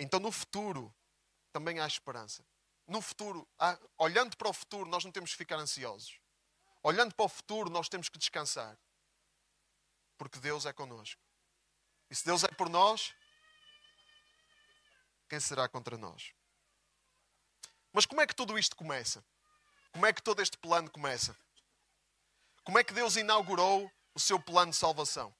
Então 0.00 0.18
no 0.18 0.32
futuro 0.32 0.94
também 1.52 1.80
há 1.80 1.86
esperança. 1.86 2.42
No 2.86 3.02
futuro, 3.02 3.46
há, 3.58 3.78
olhando 3.98 4.36
para 4.36 4.48
o 4.48 4.52
futuro, 4.52 4.88
nós 4.88 5.04
não 5.04 5.12
temos 5.12 5.32
que 5.32 5.36
ficar 5.36 5.56
ansiosos 5.56 6.22
olhando 6.82 7.14
para 7.14 7.24
o 7.24 7.28
futuro, 7.28 7.70
nós 7.70 7.88
temos 7.88 8.08
que 8.08 8.18
descansar. 8.18 8.76
Porque 10.18 10.38
Deus 10.38 10.66
é 10.66 10.72
connosco. 10.72 11.20
E 12.10 12.14
se 12.14 12.24
Deus 12.24 12.44
é 12.44 12.48
por 12.48 12.68
nós, 12.68 13.14
quem 15.28 15.40
será 15.40 15.68
contra 15.68 15.96
nós? 15.96 16.32
Mas 17.92 18.04
como 18.04 18.20
é 18.20 18.26
que 18.26 18.34
tudo 18.34 18.58
isto 18.58 18.76
começa? 18.76 19.24
Como 19.92 20.06
é 20.06 20.12
que 20.12 20.22
todo 20.22 20.42
este 20.42 20.56
plano 20.58 20.90
começa? 20.90 21.36
Como 22.64 22.78
é 22.78 22.84
que 22.84 22.92
Deus 22.92 23.16
inaugurou 23.16 23.90
o 24.14 24.20
seu 24.20 24.38
plano 24.38 24.70
de 24.70 24.76
salvação? 24.76 25.34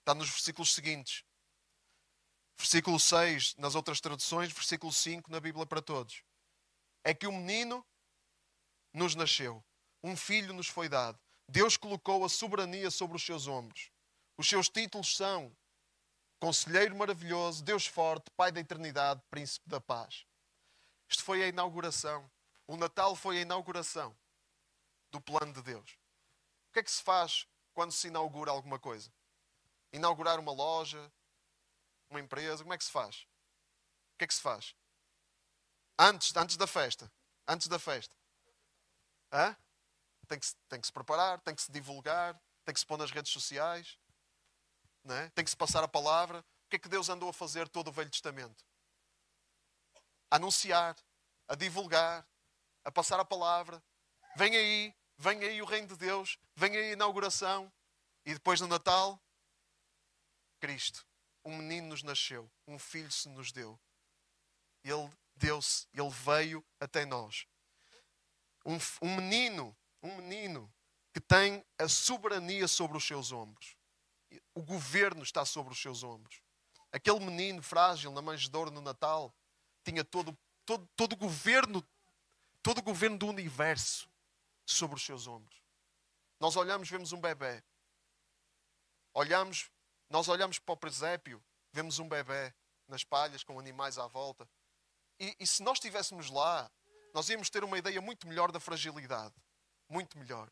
Está 0.00 0.14
nos 0.14 0.30
versículos 0.30 0.72
seguintes. 0.72 1.24
Versículo 2.56 2.98
6 2.98 3.56
nas 3.56 3.74
outras 3.74 4.00
traduções, 4.00 4.52
versículo 4.52 4.92
5 4.92 5.30
na 5.30 5.40
Bíblia 5.40 5.66
para 5.66 5.82
todos. 5.82 6.22
É 7.04 7.12
que 7.12 7.26
o 7.26 7.32
menino 7.32 7.84
nos 8.92 9.14
nasceu 9.14 9.62
um 10.06 10.16
filho 10.16 10.54
nos 10.54 10.68
foi 10.68 10.88
dado. 10.88 11.18
Deus 11.48 11.76
colocou 11.76 12.24
a 12.24 12.28
soberania 12.28 12.90
sobre 12.90 13.16
os 13.16 13.24
seus 13.24 13.46
ombros. 13.46 13.90
Os 14.38 14.48
seus 14.48 14.68
títulos 14.68 15.16
são 15.16 15.54
Conselheiro 16.38 16.94
maravilhoso, 16.94 17.64
Deus 17.64 17.86
forte, 17.86 18.30
Pai 18.36 18.52
da 18.52 18.60
eternidade, 18.60 19.22
Príncipe 19.30 19.68
da 19.68 19.80
paz. 19.80 20.24
Isto 21.08 21.24
foi 21.24 21.42
a 21.42 21.48
inauguração. 21.48 22.30
O 22.66 22.76
Natal 22.76 23.16
foi 23.16 23.38
a 23.38 23.42
inauguração 23.42 24.16
do 25.10 25.20
plano 25.20 25.52
de 25.52 25.62
Deus. 25.62 25.98
Que 26.76 26.80
é 26.80 26.82
que 26.82 26.90
se 26.90 27.02
faz 27.02 27.46
quando 27.72 27.90
se 27.90 28.08
inaugura 28.08 28.50
alguma 28.50 28.78
coisa? 28.78 29.10
Inaugurar 29.94 30.38
uma 30.38 30.52
loja, 30.52 31.10
uma 32.10 32.20
empresa, 32.20 32.62
como 32.62 32.74
é 32.74 32.76
que 32.76 32.84
se 32.84 32.90
faz? 32.90 33.26
O 34.12 34.18
que 34.18 34.24
é 34.24 34.26
que 34.26 34.34
se 34.34 34.42
faz? 34.42 34.76
Antes, 35.98 36.36
antes 36.36 36.58
da 36.58 36.66
festa. 36.66 37.10
Antes 37.48 37.66
da 37.66 37.78
festa. 37.78 38.14
Hã? 39.32 39.56
tem 40.28 40.38
que, 40.38 40.46
tem 40.68 40.78
que 40.78 40.86
se 40.86 40.92
preparar, 40.92 41.40
tem 41.40 41.54
que 41.54 41.62
se 41.62 41.72
divulgar, 41.72 42.38
tem 42.62 42.74
que 42.74 42.80
se 42.80 42.84
pôr 42.84 42.98
nas 42.98 43.10
redes 43.10 43.32
sociais, 43.32 43.98
não 45.02 45.14
é? 45.14 45.30
tem 45.30 45.46
que 45.46 45.50
se 45.50 45.56
passar 45.56 45.82
a 45.82 45.88
palavra. 45.88 46.40
O 46.40 46.68
que 46.68 46.76
é 46.76 46.78
que 46.78 46.90
Deus 46.90 47.08
andou 47.08 47.30
a 47.30 47.32
fazer 47.32 47.70
todo 47.70 47.88
o 47.88 47.92
Velho 47.92 48.10
Testamento? 48.10 48.62
A 50.30 50.36
anunciar, 50.36 50.94
a 51.48 51.54
divulgar, 51.54 52.28
a 52.84 52.92
passar 52.92 53.18
a 53.18 53.24
palavra, 53.24 53.82
Vem 54.36 54.54
aí, 54.54 54.94
vem 55.18 55.42
aí 55.44 55.60
o 55.62 55.64
reino 55.64 55.88
de 55.88 55.96
Deus, 55.96 56.38
vem 56.54 56.76
aí 56.76 56.90
a 56.90 56.92
inauguração. 56.92 57.72
E 58.24 58.34
depois 58.34 58.60
no 58.60 58.66
Natal, 58.66 59.20
Cristo. 60.58 61.06
Um 61.44 61.56
menino 61.58 61.88
nos 61.88 62.02
nasceu, 62.02 62.50
um 62.66 62.76
filho 62.76 63.10
se 63.12 63.28
nos 63.28 63.52
deu. 63.52 63.78
Ele 64.82 65.08
deu-se, 65.36 65.86
ele 65.94 66.10
veio 66.10 66.64
até 66.80 67.06
nós. 67.06 67.46
Um, 68.64 68.76
um 69.00 69.14
menino, 69.14 69.76
um 70.02 70.16
menino 70.16 70.72
que 71.14 71.20
tem 71.20 71.64
a 71.78 71.88
soberania 71.88 72.66
sobre 72.66 72.96
os 72.96 73.06
seus 73.06 73.30
ombros. 73.30 73.76
O 74.54 74.60
governo 74.60 75.22
está 75.22 75.44
sobre 75.44 75.72
os 75.72 75.80
seus 75.80 76.02
ombros. 76.02 76.42
Aquele 76.90 77.20
menino 77.20 77.62
frágil 77.62 78.10
na 78.10 78.20
manjedoura 78.20 78.70
no 78.72 78.80
Natal 78.80 79.32
tinha 79.84 80.02
todo, 80.02 80.36
todo, 80.64 80.88
todo 80.96 81.12
o 81.12 81.16
governo, 81.16 81.86
todo 82.60 82.78
o 82.78 82.82
governo 82.82 83.16
do 83.16 83.28
universo 83.28 84.10
sobre 84.66 84.96
os 84.96 85.04
seus 85.04 85.26
ombros. 85.26 85.62
Nós 86.40 86.56
olhamos, 86.56 86.90
vemos 86.90 87.12
um 87.12 87.20
bebê. 87.20 87.62
Olhamos, 89.14 89.70
nós 90.10 90.28
olhamos 90.28 90.58
para 90.58 90.74
o 90.74 90.76
presépio, 90.76 91.42
vemos 91.72 91.98
um 91.98 92.08
bebê 92.08 92.52
nas 92.86 93.04
palhas 93.04 93.42
com 93.42 93.58
animais 93.58 93.96
à 93.96 94.06
volta. 94.06 94.48
E, 95.18 95.34
e 95.40 95.46
se 95.46 95.62
nós 95.62 95.78
estivéssemos 95.78 96.28
lá, 96.28 96.70
nós 97.14 97.28
íamos 97.30 97.48
ter 97.48 97.64
uma 97.64 97.78
ideia 97.78 98.00
muito 98.00 98.28
melhor 98.28 98.52
da 98.52 98.60
fragilidade. 98.60 99.34
Muito 99.88 100.18
melhor. 100.18 100.50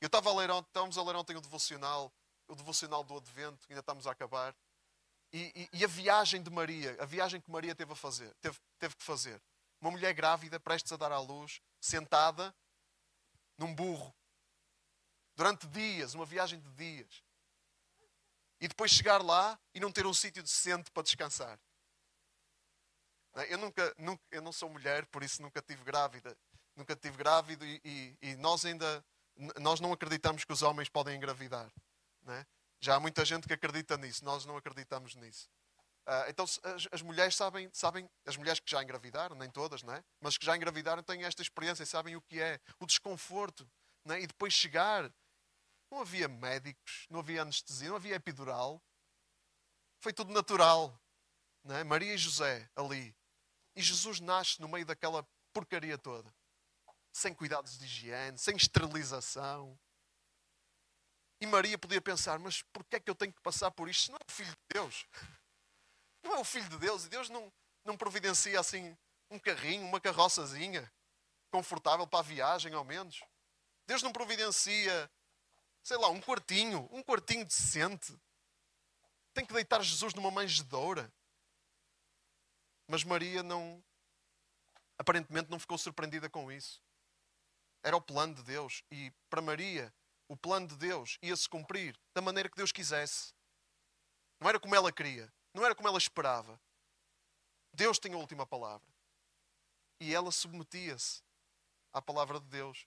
Eu 0.00 0.06
estava 0.06 0.28
a 0.28 0.34
ler, 0.34 0.50
estávamos 0.50 0.98
a 0.98 1.02
ler 1.02 1.16
ontem 1.16 1.36
o 1.36 1.40
devocional, 1.40 2.12
o 2.46 2.54
devocional 2.54 3.02
do 3.02 3.16
Advento, 3.16 3.66
ainda 3.70 3.80
estamos 3.80 4.06
a 4.06 4.10
acabar. 4.10 4.54
E, 5.32 5.68
e, 5.72 5.78
e, 5.78 5.84
a 5.84 5.88
viagem 5.88 6.42
de 6.42 6.50
Maria, 6.50 6.96
a 7.00 7.06
viagem 7.06 7.40
que 7.40 7.50
Maria 7.50 7.74
teve 7.74 7.92
a 7.92 7.96
fazer, 7.96 8.32
teve, 8.34 8.58
teve 8.78 8.94
que 8.94 9.02
fazer. 9.02 9.40
Uma 9.80 9.90
mulher 9.90 10.12
grávida, 10.12 10.60
prestes 10.60 10.92
a 10.92 10.96
dar 10.96 11.10
à 11.10 11.18
luz, 11.18 11.60
sentada 11.80 12.54
num 13.58 13.74
burro, 13.74 14.14
durante 15.36 15.66
dias, 15.66 16.14
uma 16.14 16.26
viagem 16.26 16.60
de 16.60 16.70
dias. 16.72 17.22
E 18.60 18.68
depois 18.68 18.90
chegar 18.90 19.22
lá 19.22 19.58
e 19.74 19.80
não 19.80 19.92
ter 19.92 20.06
um 20.06 20.14
sítio 20.14 20.42
decente 20.42 20.90
para 20.90 21.02
descansar. 21.02 21.58
Eu 23.48 23.58
nunca, 23.58 23.94
nunca, 23.98 24.22
eu 24.30 24.40
não 24.40 24.52
sou 24.52 24.68
mulher, 24.68 25.06
por 25.06 25.22
isso 25.22 25.42
nunca 25.42 25.60
tive 25.60 25.82
grávida. 25.82 26.36
Nunca 26.76 26.94
tive 26.94 27.16
grávido 27.16 27.64
e, 27.64 27.80
e, 27.84 28.16
e 28.22 28.36
nós 28.36 28.64
ainda 28.64 29.04
nós 29.60 29.80
não 29.80 29.92
acreditamos 29.92 30.44
que 30.44 30.52
os 30.52 30.62
homens 30.62 30.88
podem 30.88 31.16
engravidar. 31.16 31.70
Né? 32.22 32.46
Já 32.80 32.96
há 32.96 33.00
muita 33.00 33.24
gente 33.24 33.46
que 33.46 33.52
acredita 33.52 33.96
nisso, 33.96 34.24
nós 34.24 34.44
não 34.44 34.56
acreditamos 34.56 35.14
nisso. 35.16 35.48
Uh, 36.06 36.28
então 36.28 36.44
as, 36.44 36.60
as, 36.92 37.00
mulheres 37.00 37.34
sabem, 37.34 37.70
sabem, 37.72 38.08
as 38.26 38.36
mulheres 38.36 38.60
que 38.60 38.70
já 38.70 38.82
engravidaram, 38.82 39.34
nem 39.34 39.50
todas, 39.50 39.82
né? 39.82 40.04
mas 40.20 40.36
que 40.36 40.44
já 40.44 40.54
engravidaram 40.54 41.02
têm 41.02 41.24
esta 41.24 41.40
experiência 41.40 41.82
e 41.82 41.86
sabem 41.86 42.14
o 42.14 42.20
que 42.20 42.40
é, 42.40 42.60
o 42.78 42.86
desconforto. 42.86 43.66
Né? 44.04 44.20
E 44.20 44.26
depois 44.26 44.52
chegar, 44.52 45.10
não 45.90 46.00
havia 46.00 46.28
médicos, 46.28 47.06
não 47.08 47.20
havia 47.20 47.40
anestesia, 47.40 47.88
não 47.88 47.96
havia 47.96 48.16
epidural. 48.16 48.82
Foi 50.00 50.12
tudo 50.12 50.32
natural. 50.32 51.00
Né? 51.64 51.82
Maria 51.84 52.12
e 52.12 52.18
José 52.18 52.68
ali, 52.76 53.16
e 53.74 53.82
Jesus 53.82 54.20
nasce 54.20 54.60
no 54.60 54.68
meio 54.68 54.84
daquela 54.84 55.26
porcaria 55.52 55.96
toda. 55.96 56.32
Sem 57.12 57.32
cuidados 57.32 57.78
de 57.78 57.84
higiene, 57.84 58.38
sem 58.38 58.56
esterilização. 58.56 59.78
E 61.40 61.46
Maria 61.46 61.78
podia 61.78 62.00
pensar: 62.00 62.38
mas 62.38 62.62
porquê 62.72 62.96
é 62.96 63.00
que 63.00 63.10
eu 63.10 63.14
tenho 63.14 63.32
que 63.32 63.40
passar 63.40 63.70
por 63.70 63.88
isto? 63.88 64.10
Não 64.10 64.18
é 64.18 64.32
Filho 64.32 64.50
de 64.50 64.74
Deus. 64.74 65.06
Não 66.24 66.34
é 66.34 66.38
o 66.40 66.44
Filho 66.44 66.68
de 66.68 66.78
Deus. 66.78 67.04
E 67.04 67.08
Deus 67.08 67.28
não, 67.28 67.52
não 67.84 67.96
providencia 67.96 68.58
assim 68.58 68.96
um 69.30 69.38
carrinho, 69.38 69.86
uma 69.86 70.00
carroçazinha 70.00 70.90
confortável 71.50 72.06
para 72.06 72.18
a 72.18 72.22
viagem, 72.22 72.74
ao 72.74 72.84
menos. 72.84 73.22
Deus 73.86 74.02
não 74.02 74.12
providencia, 74.12 75.10
sei 75.82 75.96
lá, 75.98 76.08
um 76.08 76.20
quartinho, 76.20 76.88
um 76.90 77.02
quartinho 77.02 77.44
decente. 77.44 78.18
Tem 79.32 79.44
que 79.44 79.52
deitar 79.52 79.82
Jesus 79.82 80.14
numa 80.14 80.30
manjedoura. 80.30 81.12
Mas 82.88 83.04
Maria 83.04 83.42
não, 83.42 83.82
aparentemente 84.98 85.50
não 85.50 85.58
ficou 85.58 85.76
surpreendida 85.78 86.28
com 86.28 86.50
isso. 86.50 86.82
Era 87.82 87.96
o 87.96 88.00
plano 88.00 88.34
de 88.34 88.42
Deus. 88.42 88.82
E 88.90 89.12
para 89.28 89.42
Maria, 89.42 89.92
o 90.28 90.36
plano 90.36 90.66
de 90.66 90.76
Deus 90.76 91.18
ia-se 91.22 91.48
cumprir 91.48 91.98
da 92.14 92.22
maneira 92.22 92.48
que 92.48 92.56
Deus 92.56 92.72
quisesse. 92.72 93.34
Não 94.40 94.48
era 94.48 94.58
como 94.58 94.74
ela 94.74 94.90
queria. 94.90 95.32
Não 95.54 95.64
era 95.64 95.74
como 95.74 95.88
ela 95.88 95.96
esperava. 95.96 96.60
Deus 97.72 97.98
tinha 97.98 98.16
a 98.16 98.18
última 98.18 98.44
palavra. 98.44 98.86
E 100.00 100.12
ela 100.12 100.32
submetia-se 100.32 101.22
à 101.92 102.02
palavra 102.02 102.40
de 102.40 102.46
Deus 102.46 102.86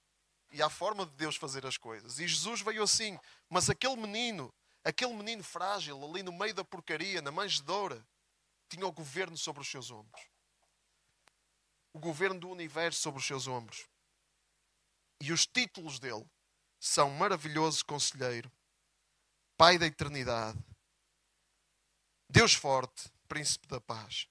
e 0.51 0.61
à 0.61 0.69
forma 0.69 1.05
de 1.05 1.13
Deus 1.13 1.37
fazer 1.37 1.65
as 1.65 1.77
coisas. 1.77 2.19
E 2.19 2.27
Jesus 2.27 2.61
veio 2.61 2.83
assim. 2.83 3.17
Mas 3.49 3.69
aquele 3.69 3.95
menino, 3.95 4.53
aquele 4.83 5.13
menino 5.13 5.43
frágil, 5.43 6.03
ali 6.03 6.21
no 6.21 6.33
meio 6.33 6.53
da 6.53 6.63
porcaria, 6.63 7.21
na 7.21 7.31
manjedoura, 7.31 8.05
tinha 8.69 8.85
o 8.85 8.91
governo 8.91 9.37
sobre 9.37 9.61
os 9.61 9.67
seus 9.67 9.89
ombros. 9.89 10.21
O 11.93 11.99
governo 11.99 12.39
do 12.39 12.49
universo 12.49 12.99
sobre 12.99 13.19
os 13.19 13.25
seus 13.25 13.47
ombros. 13.47 13.87
E 15.21 15.31
os 15.31 15.47
títulos 15.47 15.99
dele 15.99 16.25
são 16.79 17.09
Maravilhoso 17.09 17.83
Conselheiro, 17.85 18.51
Pai 19.57 19.77
da 19.79 19.87
Eternidade, 19.87 20.59
Deus 22.29 22.53
Forte, 22.53 23.09
Príncipe 23.27 23.67
da 23.67 23.79
Paz. 23.79 24.27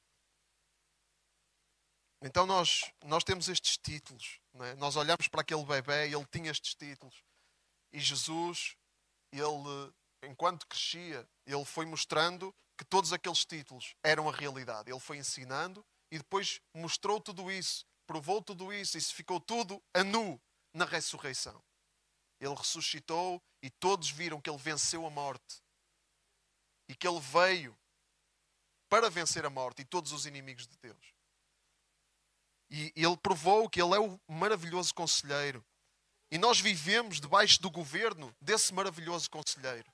Então 2.22 2.46
nós, 2.46 2.90
nós 3.04 3.24
temos 3.24 3.48
estes 3.48 3.76
títulos. 3.78 4.40
É? 4.60 4.74
Nós 4.76 4.96
olhamos 4.96 5.28
para 5.28 5.40
aquele 5.40 5.64
bebê 5.64 6.08
e 6.08 6.14
ele 6.14 6.26
tinha 6.26 6.50
estes 6.50 6.74
títulos. 6.74 7.22
E 7.92 8.00
Jesus, 8.00 8.76
ele, 9.32 9.92
enquanto 10.22 10.66
crescia, 10.66 11.28
ele 11.46 11.64
foi 11.64 11.86
mostrando 11.86 12.54
que 12.76 12.84
todos 12.84 13.12
aqueles 13.12 13.44
títulos 13.44 13.94
eram 14.02 14.28
a 14.28 14.32
realidade. 14.32 14.90
Ele 14.90 15.00
foi 15.00 15.18
ensinando 15.18 15.84
e 16.10 16.18
depois 16.18 16.60
mostrou 16.74 17.20
tudo 17.20 17.50
isso, 17.50 17.84
provou 18.06 18.42
tudo 18.42 18.72
isso 18.72 18.98
e 18.98 19.00
se 19.00 19.12
ficou 19.14 19.40
tudo 19.40 19.82
a 19.94 20.04
nu 20.04 20.40
na 20.72 20.84
ressurreição. 20.84 21.62
Ele 22.40 22.54
ressuscitou 22.54 23.42
e 23.62 23.70
todos 23.70 24.10
viram 24.10 24.40
que 24.40 24.50
ele 24.50 24.58
venceu 24.58 25.06
a 25.06 25.10
morte 25.10 25.62
e 26.88 26.94
que 26.94 27.08
ele 27.08 27.20
veio 27.20 27.76
para 28.88 29.10
vencer 29.10 29.44
a 29.44 29.50
morte 29.50 29.82
e 29.82 29.84
todos 29.84 30.12
os 30.12 30.26
inimigos 30.26 30.66
de 30.66 30.76
Deus. 30.78 31.14
E 32.70 32.92
ele 32.96 33.16
provou 33.16 33.68
que 33.68 33.80
ele 33.80 33.94
é 33.94 34.00
o 34.00 34.20
maravilhoso 34.26 34.94
conselheiro. 34.94 35.64
E 36.30 36.38
nós 36.38 36.58
vivemos 36.60 37.20
debaixo 37.20 37.60
do 37.62 37.70
governo 37.70 38.34
desse 38.40 38.74
maravilhoso 38.74 39.30
conselheiro. 39.30 39.92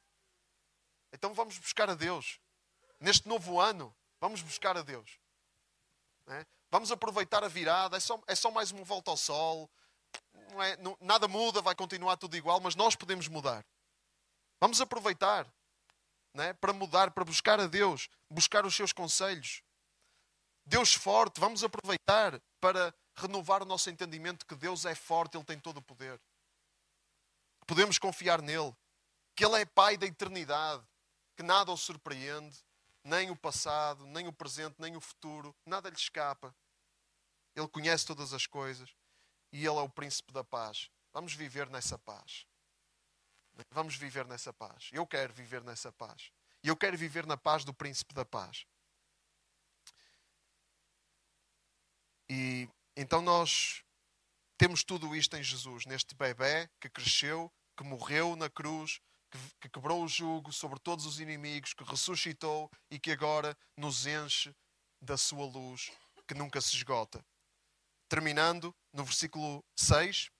Então 1.13 1.35
vamos 1.35 1.59
buscar 1.59 1.91
a 1.91 1.95
Deus 1.95 2.41
neste 3.03 3.29
novo 3.29 3.61
ano, 3.61 3.95
vamos 4.21 4.41
buscar 4.41 4.77
a 4.77 4.83
Deus. 4.83 5.19
É? 6.29 6.47
Vamos 6.71 6.91
aproveitar 6.91 7.45
a 7.45 7.49
virada, 7.49 7.97
é 7.97 8.01
só, 8.01 8.23
é 8.27 8.35
só 8.35 8.51
mais 8.51 8.71
uma 8.71 8.85
volta 8.85 9.11
ao 9.11 9.17
sol. 9.17 9.71
Não 10.51 10.63
é, 10.63 10.77
não, 10.77 10.97
nada 11.01 11.29
muda, 11.29 11.61
vai 11.61 11.75
continuar 11.75 12.17
tudo 12.17 12.37
igual, 12.37 12.61
mas 12.61 12.75
nós 12.75 12.95
podemos 12.97 13.29
mudar. 13.29 13.67
Vamos 14.61 14.81
aproveitar 14.81 15.53
é? 16.35 16.53
para 16.53 16.73
mudar, 16.73 17.11
para 17.11 17.25
buscar 17.25 17.61
a 17.61 17.67
Deus, 17.67 18.09
buscar 18.31 18.65
os 18.65 18.75
seus 18.75 18.93
conselhos. 18.93 19.63
Deus 20.65 20.95
forte, 20.95 21.41
vamos 21.41 21.63
aproveitar 21.65 22.41
para 22.61 22.95
renovar 23.17 23.63
o 23.63 23.67
nosso 23.67 23.91
entendimento 23.91 24.47
que 24.47 24.55
Deus 24.55 24.85
é 24.85 24.95
forte, 24.95 25.37
Ele 25.37 25.45
tem 25.45 25.59
todo 25.59 25.79
o 25.79 25.83
poder. 25.83 26.21
Podemos 27.67 27.99
confiar 27.99 28.41
nele, 28.41 28.75
que 29.35 29.45
Ele 29.45 29.61
é 29.61 29.65
Pai 29.65 29.97
da 29.97 30.07
eternidade, 30.07 30.87
que 31.37 31.43
nada 31.43 31.73
o 31.73 31.77
surpreende, 31.77 32.57
nem 33.05 33.31
o 33.31 33.37
passado, 33.37 34.07
nem 34.07 34.29
o 34.29 34.33
presente, 34.33 34.77
nem 34.79 34.97
o 34.97 35.01
futuro, 35.01 35.55
nada 35.67 35.91
lhe 35.91 35.97
escapa. 35.97 36.55
Ele 37.55 37.69
conhece 37.69 38.07
todas 38.07 38.33
as 38.33 38.47
coisas 38.47 38.95
e 39.53 39.59
Ele 39.59 39.79
é 39.79 39.83
o 39.83 39.89
príncipe 39.89 40.33
da 40.33 40.45
paz. 40.45 40.89
Vamos 41.13 41.35
viver 41.35 41.69
nessa 41.69 41.99
paz. 41.99 42.47
Vamos 43.71 43.97
viver 43.97 44.27
nessa 44.27 44.53
paz. 44.53 44.91
Eu 44.93 45.07
quero 45.07 45.33
viver 45.33 45.63
nessa 45.63 45.93
paz. 45.93 46.31
E 46.63 46.69
eu 46.69 46.77
quero 46.77 46.97
viver 46.97 47.27
na 47.27 47.37
paz 47.37 47.65
do 47.65 47.75
príncipe 47.75 48.15
da 48.15 48.25
paz. 48.25 48.65
E 52.29 52.69
então 52.97 53.21
nós 53.21 53.83
temos 54.57 54.85
tudo 54.85 55.15
isto 55.17 55.37
em 55.37 55.43
Jesus, 55.43 55.87
neste 55.87 56.15
bebê 56.15 56.71
que 56.81 56.89
cresceu, 56.89 57.53
que 57.77 57.85
morreu 57.85 58.37
na 58.37 58.49
cruz, 58.49 59.01
que, 59.31 59.39
que 59.61 59.69
quebrou 59.69 60.05
o 60.05 60.09
jugo 60.09 60.53
sobre 60.53 60.79
todos 60.79 61.05
os 61.05 61.19
inimigos, 61.19 61.75
que 61.75 61.85
ressuscitou 61.85 62.71
e 62.91 62.99
que 62.99 63.11
agora 63.11 63.57
nos 63.77 64.07
enche 64.07 64.55
da 65.01 65.17
sua 65.17 65.45
luz 65.47 65.91
que 66.29 66.35
nunca 66.35 66.61
se 66.61 66.77
esgota. 66.77 67.25
Terminando 68.09 68.75
no 68.93 69.05
versículo 69.05 69.65
6 69.77 70.31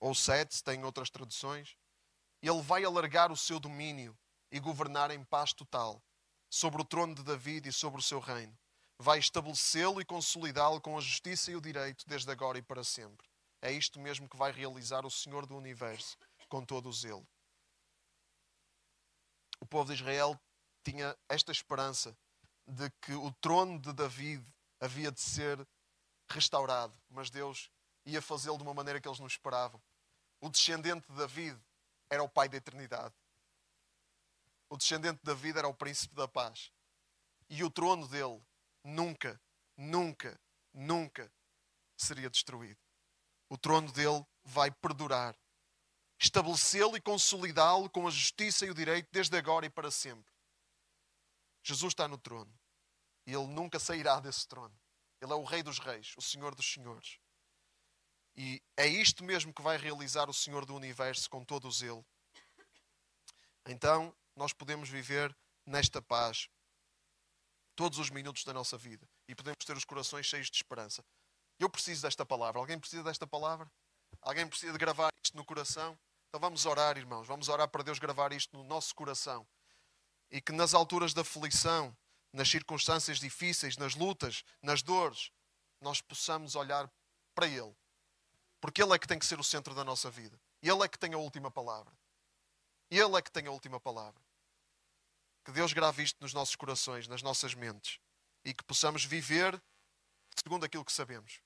ou 0.00 0.14
7, 0.14 0.54
se 0.56 0.64
tem 0.64 0.82
outras 0.84 1.10
traduções, 1.10 1.76
ele 2.42 2.62
vai 2.62 2.84
alargar 2.84 3.30
o 3.30 3.36
seu 3.36 3.60
domínio 3.60 4.18
e 4.50 4.58
governar 4.58 5.10
em 5.10 5.22
paz 5.22 5.52
total 5.52 6.02
sobre 6.48 6.80
o 6.80 6.84
trono 6.84 7.14
de 7.14 7.22
David 7.22 7.68
e 7.68 7.72
sobre 7.72 8.00
o 8.00 8.02
seu 8.02 8.18
reino. 8.18 8.58
Vai 8.98 9.18
estabelecê-lo 9.18 10.00
e 10.00 10.04
consolidá-lo 10.04 10.80
com 10.80 10.96
a 10.96 11.00
justiça 11.00 11.50
e 11.50 11.56
o 11.56 11.60
direito 11.60 12.04
desde 12.08 12.30
agora 12.30 12.58
e 12.58 12.62
para 12.62 12.82
sempre. 12.82 13.28
É 13.62 13.70
isto 13.70 14.00
mesmo 14.00 14.28
que 14.28 14.36
vai 14.36 14.50
realizar 14.50 15.04
o 15.04 15.10
Senhor 15.10 15.46
do 15.46 15.56
universo 15.56 16.16
com 16.48 16.64
todo 16.64 16.88
o 16.88 16.92
zelo. 16.92 17.26
O 19.60 19.66
povo 19.66 19.94
de 19.94 20.00
Israel 20.00 20.38
tinha 20.82 21.16
esta 21.28 21.52
esperança 21.52 22.16
de 22.66 22.90
que 23.02 23.12
o 23.12 23.30
trono 23.34 23.78
de 23.78 23.92
David 23.92 24.44
havia 24.80 25.12
de 25.12 25.20
ser 25.20 25.66
restaurado, 26.28 26.94
mas 27.08 27.30
Deus 27.30 27.70
ia 28.04 28.22
fazê-lo 28.22 28.56
de 28.56 28.62
uma 28.62 28.74
maneira 28.74 29.00
que 29.00 29.06
eles 29.06 29.20
não 29.20 29.26
esperavam. 29.26 29.80
O 30.40 30.48
descendente 30.48 31.06
de 31.08 31.16
David 31.16 31.60
era 32.08 32.22
o 32.22 32.28
pai 32.28 32.48
da 32.48 32.56
eternidade. 32.56 33.14
O 34.68 34.76
descendente 34.76 35.18
de 35.18 35.24
David 35.24 35.58
era 35.58 35.68
o 35.68 35.74
príncipe 35.74 36.14
da 36.14 36.26
paz. 36.26 36.72
E 37.48 37.62
o 37.62 37.70
trono 37.70 38.08
dele 38.08 38.40
nunca, 38.84 39.40
nunca, 39.76 40.40
nunca 40.72 41.32
seria 41.96 42.30
destruído. 42.30 42.80
O 43.48 43.58
trono 43.58 43.90
dele 43.92 44.24
vai 44.44 44.70
perdurar. 44.70 45.36
Estabelecê-lo 46.18 46.96
e 46.96 47.00
consolidá-lo 47.00 47.90
com 47.90 48.06
a 48.06 48.10
justiça 48.10 48.64
e 48.64 48.70
o 48.70 48.74
direito 48.74 49.08
desde 49.10 49.36
agora 49.36 49.66
e 49.66 49.70
para 49.70 49.90
sempre. 49.90 50.32
Jesus 51.62 51.92
está 51.92 52.06
no 52.06 52.18
trono. 52.18 52.52
E 53.26 53.32
ele 53.32 53.46
nunca 53.46 53.78
sairá 53.78 54.20
desse 54.20 54.46
trono. 54.46 54.74
Ele 55.20 55.32
é 55.32 55.34
o 55.34 55.44
Rei 55.44 55.62
dos 55.62 55.78
Reis, 55.78 56.14
o 56.16 56.22
Senhor 56.22 56.54
dos 56.54 56.72
Senhores. 56.72 57.19
E 58.36 58.62
é 58.76 58.86
isto 58.86 59.24
mesmo 59.24 59.52
que 59.52 59.62
vai 59.62 59.76
realizar 59.76 60.28
o 60.28 60.34
Senhor 60.34 60.64
do 60.64 60.74
Universo 60.74 61.28
com 61.28 61.44
todo 61.44 61.68
o 61.68 61.72
zelo. 61.72 62.04
Então, 63.66 64.14
nós 64.34 64.52
podemos 64.52 64.88
viver 64.88 65.36
nesta 65.66 66.00
paz 66.00 66.48
todos 67.76 67.98
os 67.98 68.10
minutos 68.10 68.44
da 68.44 68.52
nossa 68.52 68.76
vida 68.76 69.08
e 69.28 69.34
podemos 69.34 69.64
ter 69.64 69.76
os 69.76 69.84
corações 69.84 70.26
cheios 70.26 70.50
de 70.50 70.56
esperança. 70.56 71.04
Eu 71.58 71.68
preciso 71.68 72.02
desta 72.02 72.24
palavra. 72.24 72.58
Alguém 72.58 72.78
precisa 72.78 73.02
desta 73.02 73.26
palavra? 73.26 73.70
Alguém 74.22 74.46
precisa 74.46 74.72
de 74.72 74.78
gravar 74.78 75.10
isto 75.22 75.36
no 75.36 75.44
coração? 75.44 75.98
Então 76.28 76.40
vamos 76.40 76.64
orar, 76.64 76.96
irmãos. 76.96 77.26
Vamos 77.26 77.48
orar 77.48 77.68
para 77.68 77.82
Deus 77.82 77.98
gravar 77.98 78.32
isto 78.32 78.56
no 78.56 78.64
nosso 78.64 78.94
coração. 78.94 79.46
E 80.30 80.40
que 80.40 80.52
nas 80.52 80.74
alturas 80.74 81.12
da 81.12 81.22
aflição, 81.22 81.96
nas 82.32 82.48
circunstâncias 82.48 83.18
difíceis, 83.18 83.76
nas 83.76 83.94
lutas, 83.94 84.44
nas 84.62 84.82
dores, 84.82 85.30
nós 85.80 86.00
possamos 86.00 86.54
olhar 86.54 86.90
para 87.34 87.46
Ele. 87.46 87.74
Porque 88.60 88.82
Ele 88.82 88.92
é 88.92 88.98
que 88.98 89.06
tem 89.06 89.18
que 89.18 89.26
ser 89.26 89.40
o 89.40 89.44
centro 89.44 89.74
da 89.74 89.84
nossa 89.84 90.10
vida. 90.10 90.38
Ele 90.62 90.82
é 90.82 90.88
que 90.88 90.98
tem 90.98 91.14
a 91.14 91.18
última 91.18 91.50
palavra. 91.50 91.92
Ele 92.90 93.16
é 93.16 93.22
que 93.22 93.30
tem 93.30 93.46
a 93.46 93.50
última 93.50 93.80
palavra. 93.80 94.20
Que 95.44 95.52
Deus 95.52 95.72
grave 95.72 96.02
isto 96.02 96.18
nos 96.20 96.34
nossos 96.34 96.54
corações, 96.56 97.08
nas 97.08 97.22
nossas 97.22 97.54
mentes. 97.54 97.98
E 98.44 98.52
que 98.52 98.64
possamos 98.64 99.04
viver 99.04 99.60
segundo 100.42 100.64
aquilo 100.64 100.84
que 100.84 100.92
sabemos 100.92 101.40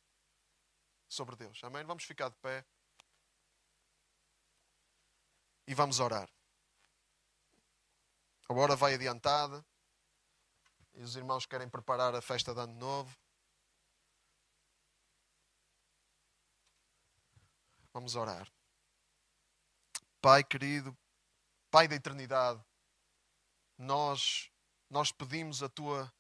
sobre 1.08 1.36
Deus. 1.36 1.62
Amém? 1.62 1.84
Vamos 1.84 2.04
ficar 2.04 2.28
de 2.28 2.36
pé. 2.36 2.64
E 5.66 5.74
vamos 5.74 6.00
orar. 6.00 6.28
A 8.48 8.52
hora 8.54 8.76
vai 8.76 8.94
adiantada. 8.94 9.64
E 10.94 11.02
os 11.02 11.16
irmãos 11.16 11.46
querem 11.46 11.68
preparar 11.68 12.14
a 12.14 12.22
festa 12.22 12.54
de 12.54 12.60
Ano 12.60 12.74
Novo. 12.74 13.16
Vamos 17.94 18.16
orar. 18.16 18.52
Pai 20.20 20.42
querido, 20.42 20.96
Pai 21.70 21.86
da 21.86 21.94
eternidade, 21.94 22.60
nós, 23.78 24.50
nós 24.90 25.12
pedimos 25.12 25.62
a 25.62 25.68
tua 25.68 26.12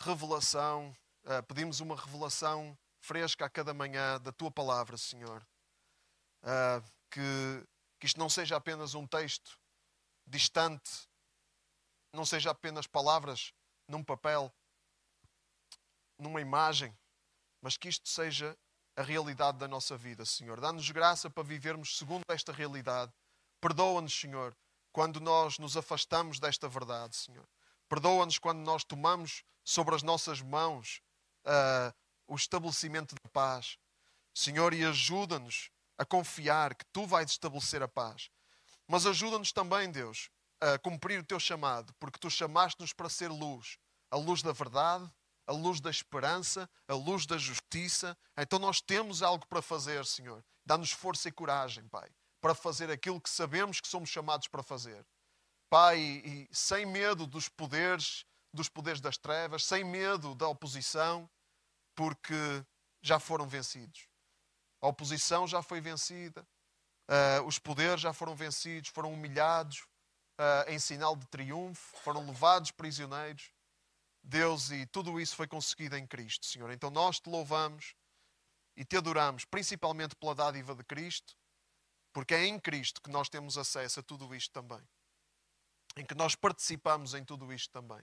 revelação, 0.00 0.96
uh, 1.24 1.42
pedimos 1.46 1.80
uma 1.80 1.96
revelação 1.96 2.76
fresca 2.98 3.44
a 3.44 3.50
cada 3.50 3.74
manhã 3.74 4.18
da 4.20 4.32
tua 4.32 4.50
palavra, 4.50 4.96
Senhor. 4.96 5.46
Uh, 6.42 6.82
que, 7.10 7.68
que 8.00 8.06
isto 8.06 8.18
não 8.18 8.30
seja 8.30 8.56
apenas 8.56 8.94
um 8.94 9.06
texto 9.06 9.58
distante, 10.26 11.06
não 12.10 12.24
seja 12.24 12.52
apenas 12.52 12.86
palavras 12.86 13.52
num 13.86 14.02
papel, 14.02 14.50
numa 16.18 16.40
imagem, 16.40 16.96
mas 17.60 17.76
que 17.76 17.88
isto 17.88 18.08
seja 18.08 18.56
a 18.96 19.02
realidade 19.02 19.58
da 19.58 19.68
nossa 19.68 19.96
vida, 19.96 20.24
Senhor. 20.24 20.60
Dá-nos 20.60 20.90
graça 20.90 21.28
para 21.28 21.42
vivermos 21.42 21.98
segundo 21.98 22.22
esta 22.28 22.52
realidade. 22.52 23.12
Perdoa-nos, 23.60 24.18
Senhor, 24.18 24.56
quando 24.92 25.20
nós 25.20 25.58
nos 25.58 25.76
afastamos 25.76 26.40
desta 26.40 26.68
verdade, 26.68 27.14
Senhor. 27.14 27.46
Perdoa-nos 27.88 28.38
quando 28.38 28.58
nós 28.60 28.82
tomamos 28.82 29.44
sobre 29.62 29.94
as 29.94 30.02
nossas 30.02 30.40
mãos 30.40 31.00
uh, 31.44 31.94
o 32.26 32.34
estabelecimento 32.34 33.14
da 33.14 33.30
paz. 33.30 33.78
Senhor, 34.34 34.72
e 34.72 34.84
ajuda-nos 34.84 35.70
a 35.98 36.04
confiar 36.04 36.74
que 36.74 36.84
Tu 36.86 37.06
vais 37.06 37.30
estabelecer 37.30 37.82
a 37.82 37.88
paz. 37.88 38.30
Mas 38.88 39.06
ajuda-nos 39.06 39.52
também, 39.52 39.90
Deus, 39.90 40.30
a 40.60 40.78
cumprir 40.78 41.20
o 41.20 41.24
Teu 41.24 41.38
chamado, 41.38 41.94
porque 41.98 42.18
Tu 42.18 42.30
chamaste-nos 42.30 42.92
para 42.92 43.08
ser 43.08 43.28
luz 43.28 43.78
a 44.10 44.16
luz 44.16 44.42
da 44.42 44.52
verdade, 44.52 45.10
a 45.46 45.52
luz 45.52 45.80
da 45.80 45.90
esperança, 45.90 46.68
a 46.88 46.94
luz 46.94 47.26
da 47.26 47.38
justiça. 47.38 48.16
Então 48.36 48.58
nós 48.58 48.80
temos 48.80 49.22
algo 49.22 49.46
para 49.46 49.62
fazer, 49.62 50.04
Senhor. 50.04 50.44
Dá-nos 50.64 50.90
força 50.90 51.28
e 51.28 51.32
coragem, 51.32 51.86
Pai, 51.88 52.08
para 52.40 52.54
fazer 52.54 52.90
aquilo 52.90 53.20
que 53.20 53.30
sabemos 53.30 53.80
que 53.80 53.88
somos 53.88 54.10
chamados 54.10 54.48
para 54.48 54.62
fazer. 54.62 55.06
Pai, 55.70 55.98
e 56.00 56.48
sem 56.52 56.86
medo 56.86 57.26
dos 57.26 57.48
poderes, 57.48 58.24
dos 58.52 58.68
poderes 58.68 59.00
das 59.00 59.16
trevas, 59.16 59.64
sem 59.64 59.84
medo 59.84 60.34
da 60.34 60.48
oposição, 60.48 61.28
porque 61.94 62.64
já 63.02 63.18
foram 63.18 63.46
vencidos. 63.46 64.08
A 64.80 64.88
oposição 64.88 65.46
já 65.46 65.62
foi 65.62 65.80
vencida, 65.80 66.46
uh, 67.08 67.44
os 67.46 67.58
poderes 67.58 68.00
já 68.00 68.12
foram 68.12 68.34
vencidos, 68.34 68.90
foram 68.90 69.12
humilhados 69.12 69.80
uh, 70.38 70.68
em 70.68 70.78
sinal 70.78 71.16
de 71.16 71.26
triunfo, 71.26 71.96
foram 71.98 72.26
levados 72.26 72.70
prisioneiros. 72.70 73.50
Deus, 74.28 74.72
e 74.72 74.84
tudo 74.86 75.20
isso 75.20 75.36
foi 75.36 75.46
conseguido 75.46 75.96
em 75.96 76.04
Cristo, 76.04 76.46
Senhor. 76.46 76.72
Então 76.72 76.90
nós 76.90 77.20
te 77.20 77.30
louvamos 77.30 77.94
e 78.76 78.84
te 78.84 78.96
adoramos, 78.96 79.44
principalmente 79.44 80.16
pela 80.16 80.34
dádiva 80.34 80.74
de 80.74 80.82
Cristo, 80.82 81.36
porque 82.12 82.34
é 82.34 82.44
em 82.44 82.58
Cristo 82.58 83.00
que 83.00 83.08
nós 83.08 83.28
temos 83.28 83.56
acesso 83.56 84.00
a 84.00 84.02
tudo 84.02 84.34
isto 84.34 84.50
também. 84.50 84.82
Em 85.96 86.04
que 86.04 86.14
nós 86.14 86.34
participamos 86.34 87.14
em 87.14 87.24
tudo 87.24 87.52
isto 87.52 87.70
também. 87.70 88.02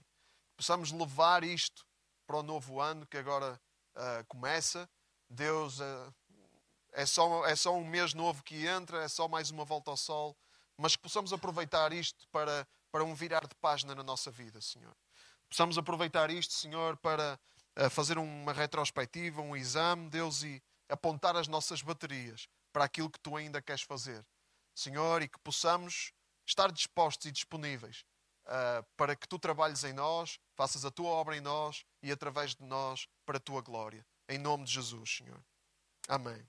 Possamos 0.56 0.90
levar 0.90 1.44
isto 1.44 1.84
para 2.26 2.38
o 2.38 2.42
novo 2.42 2.80
ano 2.80 3.06
que 3.06 3.18
agora 3.18 3.60
uh, 3.94 4.24
começa. 4.26 4.88
Deus, 5.28 5.78
uh, 5.78 6.14
é, 6.92 7.04
só, 7.04 7.44
é 7.44 7.54
só 7.54 7.76
um 7.76 7.84
mês 7.84 8.14
novo 8.14 8.42
que 8.42 8.66
entra, 8.66 9.04
é 9.04 9.08
só 9.08 9.28
mais 9.28 9.50
uma 9.50 9.64
volta 9.64 9.90
ao 9.90 9.96
sol, 9.96 10.34
mas 10.78 10.96
que 10.96 11.02
possamos 11.02 11.34
aproveitar 11.34 11.92
isto 11.92 12.26
para, 12.28 12.66
para 12.90 13.04
um 13.04 13.14
virar 13.14 13.46
de 13.46 13.54
página 13.56 13.94
na 13.94 14.02
nossa 14.02 14.30
vida, 14.30 14.60
Senhor. 14.62 14.96
Possamos 15.54 15.78
aproveitar 15.78 16.32
isto, 16.32 16.52
Senhor, 16.52 16.96
para 16.96 17.38
uh, 17.78 17.88
fazer 17.88 18.18
uma 18.18 18.52
retrospectiva, 18.52 19.40
um 19.40 19.54
exame, 19.54 20.10
Deus, 20.10 20.42
e 20.42 20.60
apontar 20.88 21.36
as 21.36 21.46
nossas 21.46 21.80
baterias 21.80 22.48
para 22.72 22.82
aquilo 22.82 23.08
que 23.08 23.20
tu 23.20 23.36
ainda 23.36 23.62
queres 23.62 23.82
fazer. 23.82 24.26
Senhor, 24.74 25.22
e 25.22 25.28
que 25.28 25.38
possamos 25.38 26.12
estar 26.44 26.72
dispostos 26.72 27.26
e 27.26 27.30
disponíveis 27.30 28.04
uh, 28.46 28.84
para 28.96 29.14
que 29.14 29.28
tu 29.28 29.38
trabalhes 29.38 29.84
em 29.84 29.92
nós, 29.92 30.40
faças 30.56 30.84
a 30.84 30.90
tua 30.90 31.10
obra 31.10 31.36
em 31.36 31.40
nós 31.40 31.84
e 32.02 32.10
através 32.10 32.56
de 32.56 32.64
nós 32.64 33.06
para 33.24 33.36
a 33.36 33.40
tua 33.40 33.62
glória. 33.62 34.04
Em 34.28 34.38
nome 34.38 34.64
de 34.64 34.72
Jesus, 34.72 35.18
Senhor. 35.18 35.40
Amém. 36.08 36.44